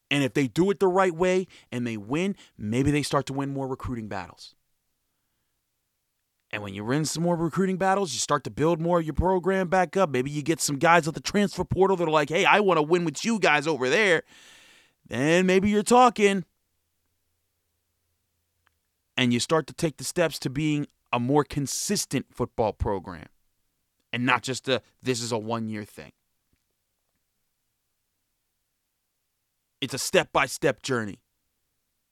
And 0.09 0.23
if 0.23 0.33
they 0.33 0.47
do 0.47 0.71
it 0.71 0.79
the 0.79 0.87
right 0.87 1.17
way 1.17 1.49
and 1.73 1.85
they 1.85 1.97
win, 1.97 2.37
maybe 2.57 2.93
they 2.93 3.03
start 3.03 3.27
to 3.27 3.33
win 3.33 3.53
more 3.53 3.67
recruiting 3.67 4.07
battles. 4.07 4.55
And 6.53 6.63
when 6.63 6.75
you 6.75 6.85
win 6.85 7.07
some 7.07 7.23
more 7.23 7.35
recruiting 7.35 7.79
battles, 7.79 8.13
you 8.13 8.19
start 8.19 8.45
to 8.45 8.51
build 8.51 8.79
more 8.79 9.01
of 9.01 9.07
your 9.07 9.15
program 9.15 9.69
back 9.69 9.97
up. 9.97 10.11
Maybe 10.11 10.31
you 10.31 10.43
get 10.43 10.61
some 10.61 10.77
guys 10.77 11.09
at 11.09 11.15
the 11.15 11.21
transfer 11.21 11.65
portal 11.65 11.97
that 11.97 12.07
are 12.07 12.11
like, 12.11 12.29
hey, 12.29 12.45
I 12.45 12.61
want 12.61 12.77
to 12.77 12.83
win 12.83 13.07
with 13.07 13.25
you 13.25 13.39
guys 13.39 13.67
over 13.67 13.89
there. 13.89 14.23
Then 15.07 15.47
maybe 15.47 15.71
you're 15.71 15.83
talking. 15.83 16.45
And 19.17 19.33
you 19.33 19.41
start 19.41 19.67
to 19.69 19.73
take 19.73 19.97
the 19.97 20.05
steps 20.05 20.39
to 20.41 20.51
being 20.51 20.87
a 21.11 21.19
more 21.19 21.45
consistent 21.45 22.27
football 22.31 22.73
program 22.73 23.27
and 24.13 24.27
not 24.27 24.43
just 24.43 24.69
a 24.69 24.83
this 25.03 25.23
is 25.23 25.33
a 25.33 25.39
one 25.39 25.69
year 25.69 25.85
thing. 25.85 26.13
It's 29.81 29.95
a 29.95 29.99
step 29.99 30.33
by 30.33 30.47
step 30.47 30.83
journey. 30.83 31.19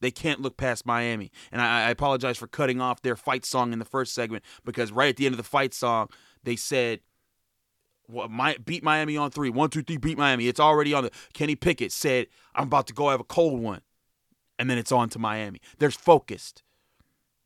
They 0.01 0.11
can't 0.11 0.41
look 0.41 0.57
past 0.57 0.87
Miami. 0.87 1.31
And 1.53 1.61
I, 1.61 1.89
I, 1.89 1.91
apologize 1.91 2.39
for 2.39 2.47
cutting 2.47 2.81
off 2.81 3.03
their 3.03 3.17
fight 3.17 3.45
song 3.45 3.73
in 3.73 3.79
the 3.79 3.85
first 3.85 4.15
segment 4.15 4.45
because 4.65 4.93
right 4.93 5.11
at 5.11 5.17
the 5.17 5.27
end 5.27 5.35
of 5.35 5.37
the 5.37 5.43
fight 5.45 5.75
song, 5.75 6.09
they 6.43 6.57
said, 6.57 7.01
well, 8.09 8.29
my, 8.29 8.57
beat 8.65 8.83
Miami 8.83 9.17
on 9.17 9.31
three. 9.31 9.51
One, 9.51 9.71
two, 9.71 9.83
three, 9.83 9.99
beat 9.99 10.19
Miami. 10.19 10.49
It's 10.49 10.61
already 10.61 10.95
on 10.95 11.05
the. 11.05 11.11
Kenny 11.33 11.55
Pickett 11.55 11.93
said, 11.93 12.27
I'm 12.55 12.65
about 12.65 12.87
to 12.89 12.93
go 12.93 13.11
have 13.11 13.21
a 13.21 13.25
cold 13.25 13.61
one. 13.61 13.83
And 14.59 14.69
then 14.69 14.79
it's 14.79 14.93
on 14.93 15.09
to 15.11 15.19
Miami. 15.19 15.61
They're 15.79 15.91
focused. 15.91 16.63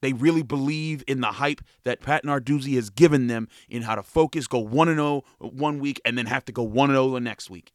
They 0.00 0.12
really 0.12 0.42
believe 0.42 1.02
in 1.06 1.20
the 1.20 1.28
hype 1.28 1.62
that 1.84 2.00
Pat 2.00 2.24
Narduzzi 2.24 2.74
has 2.74 2.90
given 2.90 3.26
them 3.26 3.48
in 3.68 3.82
how 3.82 3.94
to 3.94 4.02
focus, 4.02 4.46
go 4.46 4.58
1 4.58 4.88
0 4.88 5.22
one 5.38 5.78
week, 5.78 6.00
and 6.04 6.18
then 6.18 6.26
have 6.26 6.44
to 6.46 6.52
go 6.52 6.62
1 6.62 6.90
0 6.90 7.10
the 7.10 7.20
next 7.20 7.48
week. 7.48 7.72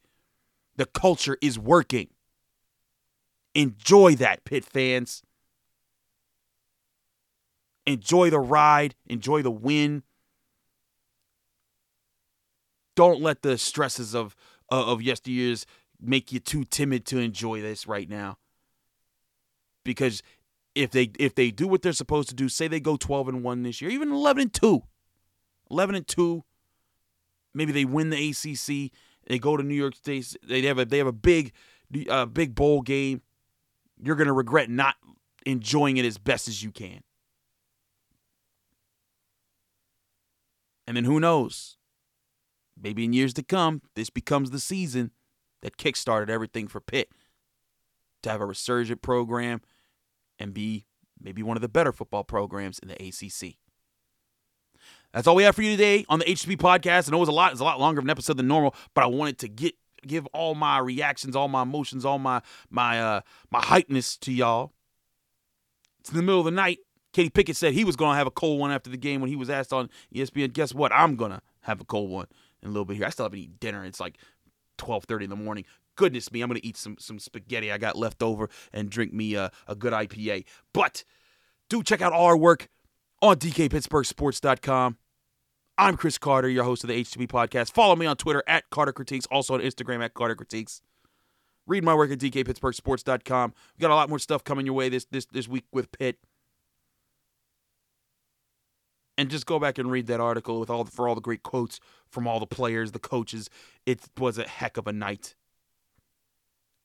The 0.75 0.85
culture 0.85 1.37
is 1.41 1.57
working. 1.57 2.09
Enjoy 3.55 4.15
that, 4.15 4.43
Pitt 4.45 4.63
fans. 4.63 5.23
Enjoy 7.85 8.29
the 8.29 8.39
ride, 8.39 8.95
enjoy 9.07 9.41
the 9.41 9.51
win. 9.51 10.03
Don't 12.95 13.21
let 13.21 13.41
the 13.41 13.57
stresses 13.57 14.13
of 14.13 14.35
of 14.69 14.99
yesteryears 14.99 15.65
make 15.99 16.31
you 16.31 16.39
too 16.39 16.63
timid 16.63 17.05
to 17.07 17.17
enjoy 17.17 17.61
this 17.61 17.87
right 17.87 18.07
now. 18.07 18.37
Because 19.83 20.21
if 20.75 20.91
they 20.91 21.11
if 21.17 21.33
they 21.33 21.49
do 21.49 21.67
what 21.67 21.81
they're 21.81 21.93
supposed 21.93 22.29
to 22.29 22.35
do, 22.35 22.47
say 22.47 22.67
they 22.67 22.79
go 22.79 22.95
12 22.95 23.29
and 23.29 23.43
1 23.43 23.63
this 23.63 23.81
year, 23.81 23.89
even 23.89 24.11
11 24.11 24.41
and 24.43 24.53
2. 24.53 24.83
11 25.71 25.95
and 25.95 26.07
2. 26.07 26.43
Maybe 27.53 27.71
they 27.71 27.85
win 27.85 28.11
the 28.11 28.29
ACC, 28.29 28.91
they 29.27 29.39
go 29.39 29.57
to 29.57 29.63
New 29.63 29.73
York 29.73 29.95
State, 29.95 30.35
they 30.47 30.61
have 30.63 30.77
a 30.77 30.85
they 30.85 30.99
have 30.99 31.07
a 31.07 31.11
big 31.11 31.53
uh, 32.07 32.27
big 32.27 32.53
bowl 32.53 32.81
game 32.81 33.21
you're 34.01 34.15
going 34.15 34.27
to 34.27 34.33
regret 34.33 34.69
not 34.69 34.95
enjoying 35.45 35.97
it 35.97 36.05
as 36.05 36.17
best 36.17 36.47
as 36.47 36.63
you 36.63 36.71
can. 36.71 37.01
And 40.87 40.97
then 40.97 41.03
who 41.03 41.19
knows? 41.19 41.77
Maybe 42.81 43.05
in 43.05 43.13
years 43.13 43.33
to 43.35 43.43
come, 43.43 43.81
this 43.95 44.09
becomes 44.09 44.51
the 44.51 44.59
season 44.59 45.11
that 45.61 45.77
kickstarted 45.77 46.29
everything 46.29 46.67
for 46.67 46.79
Pitt 46.79 47.09
to 48.23 48.29
have 48.29 48.41
a 48.41 48.45
resurgent 48.45 49.01
program 49.01 49.61
and 50.39 50.53
be 50.53 50.85
maybe 51.21 51.43
one 51.43 51.57
of 51.57 51.61
the 51.61 51.69
better 51.69 51.91
football 51.91 52.23
programs 52.23 52.79
in 52.79 52.87
the 52.87 52.95
ACC. 52.95 53.55
That's 55.13 55.27
all 55.27 55.35
we 55.35 55.43
have 55.43 55.55
for 55.55 55.63
you 55.63 55.71
today 55.71 56.05
on 56.07 56.19
the 56.19 56.25
H2P 56.25 56.57
podcast. 56.57 57.07
I 57.07 57.11
know 57.11 57.17
it 57.17 57.21
was 57.21 57.29
a 57.29 57.33
lot, 57.33 57.51
it's 57.51 57.61
a 57.61 57.65
lot 57.65 57.79
longer 57.79 57.99
of 57.99 58.05
an 58.05 58.09
episode 58.09 58.37
than 58.37 58.47
normal, 58.47 58.75
but 58.93 59.03
I 59.03 59.07
wanted 59.07 59.39
to 59.39 59.47
get 59.47 59.75
give 60.05 60.25
all 60.27 60.55
my 60.55 60.79
reactions, 60.79 61.35
all 61.35 61.47
my 61.47 61.63
emotions, 61.63 62.05
all 62.05 62.19
my 62.19 62.41
my 62.69 63.01
uh 63.01 63.21
my 63.51 63.61
hypeness 63.61 64.19
to 64.21 64.31
y'all. 64.31 64.73
It's 65.99 66.09
in 66.09 66.17
the 66.17 66.23
middle 66.23 66.39
of 66.39 66.45
the 66.45 66.51
night. 66.51 66.79
Kenny 67.11 67.29
Pickett 67.29 67.55
said 67.55 67.73
he 67.73 67.83
was 67.83 67.95
gonna 67.95 68.17
have 68.17 68.27
a 68.27 68.31
cold 68.31 68.59
one 68.59 68.71
after 68.71 68.89
the 68.89 68.97
game 68.97 69.21
when 69.21 69.29
he 69.29 69.35
was 69.35 69.49
asked 69.49 69.73
on 69.73 69.89
ESPN. 70.13 70.53
Guess 70.53 70.73
what? 70.73 70.91
I'm 70.91 71.15
gonna 71.15 71.41
have 71.61 71.81
a 71.81 71.85
cold 71.85 72.09
one 72.09 72.27
in 72.61 72.69
a 72.69 72.71
little 72.71 72.85
bit 72.85 72.97
here. 72.97 73.05
I 73.05 73.09
still 73.09 73.25
haven't 73.25 73.39
eaten 73.39 73.55
dinner. 73.59 73.83
It's 73.85 73.99
like 73.99 74.17
12:30 74.77 75.23
in 75.25 75.29
the 75.29 75.35
morning. 75.35 75.65
Goodness 75.95 76.31
me, 76.31 76.41
I'm 76.41 76.49
gonna 76.49 76.61
eat 76.63 76.77
some 76.77 76.97
some 76.99 77.19
spaghetti 77.19 77.71
I 77.71 77.77
got 77.77 77.97
left 77.97 78.23
over 78.23 78.49
and 78.71 78.89
drink 78.89 79.13
me 79.13 79.35
a, 79.35 79.51
a 79.67 79.75
good 79.75 79.93
IPA. 79.93 80.45
But 80.73 81.03
Do 81.69 81.83
check 81.83 82.01
out 82.01 82.13
our 82.13 82.35
work 82.35 82.67
on 83.21 83.37
DKPittsburghSports.com. 83.37 84.97
I'm 85.79 85.95
Chris 85.95 86.17
Carter, 86.17 86.49
your 86.49 86.65
host 86.65 86.83
of 86.83 86.89
the 86.89 87.01
H2P 87.01 87.27
podcast. 87.27 87.71
Follow 87.71 87.95
me 87.95 88.05
on 88.05 88.17
Twitter 88.17 88.43
at 88.45 88.69
Carter 88.69 88.91
Critiques, 88.91 89.25
also 89.27 89.53
on 89.53 89.61
Instagram 89.61 90.03
at 90.03 90.13
Carter 90.13 90.35
Critiques. 90.35 90.81
Read 91.65 91.85
my 91.85 91.95
work 91.95 92.11
at 92.11 92.19
DKPittsburghSports.com. 92.19 93.53
We 93.77 93.81
got 93.81 93.89
a 93.89 93.95
lot 93.95 94.09
more 94.09 94.19
stuff 94.19 94.43
coming 94.43 94.65
your 94.65 94.75
way 94.75 94.89
this 94.89 95.05
this 95.05 95.25
this 95.27 95.47
week 95.47 95.63
with 95.71 95.89
Pitt. 95.93 96.17
And 99.17 99.29
just 99.29 99.45
go 99.45 99.57
back 99.57 99.77
and 99.77 99.89
read 99.89 100.07
that 100.07 100.19
article 100.19 100.59
with 100.59 100.69
all 100.69 100.83
for 100.83 101.07
all 101.07 101.15
the 101.15 101.21
great 101.21 101.43
quotes 101.43 101.79
from 102.09 102.27
all 102.27 102.41
the 102.41 102.45
players, 102.45 102.91
the 102.91 102.99
coaches. 102.99 103.49
It 103.85 104.01
was 104.17 104.37
a 104.37 104.45
heck 104.49 104.75
of 104.75 104.85
a 104.85 104.91
night. 104.91 105.35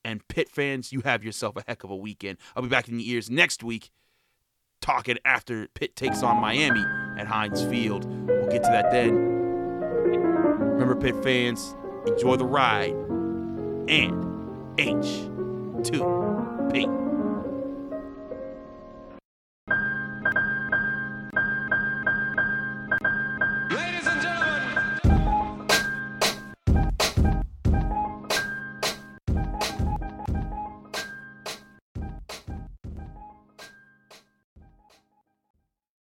And 0.05 0.25
Pitt 0.29 0.47
fans, 0.47 0.93
you 0.93 1.01
have 1.01 1.21
yourself 1.21 1.57
a 1.57 1.65
heck 1.67 1.83
of 1.83 1.89
a 1.89 1.95
weekend. 1.97 2.37
I'll 2.55 2.63
be 2.63 2.69
back 2.69 2.87
in 2.87 2.97
your 2.97 3.15
ears 3.15 3.29
next 3.29 3.61
week 3.61 3.91
talking 4.79 5.17
after 5.25 5.67
Pitt 5.73 5.97
takes 5.97 6.23
on 6.23 6.39
Miami 6.39 6.85
at 7.19 7.27
Heinz 7.27 7.61
Field. 7.65 8.05
We'll 8.45 8.53
get 8.53 8.63
to 8.63 8.69
that 8.69 8.91
then. 8.91 9.15
Remember, 10.77 10.95
Pitt 10.95 11.15
fans, 11.23 11.75
enjoy 12.05 12.35
the 12.35 12.45
ride 12.45 12.91
and 12.91 14.23
H2P. 14.77 17.04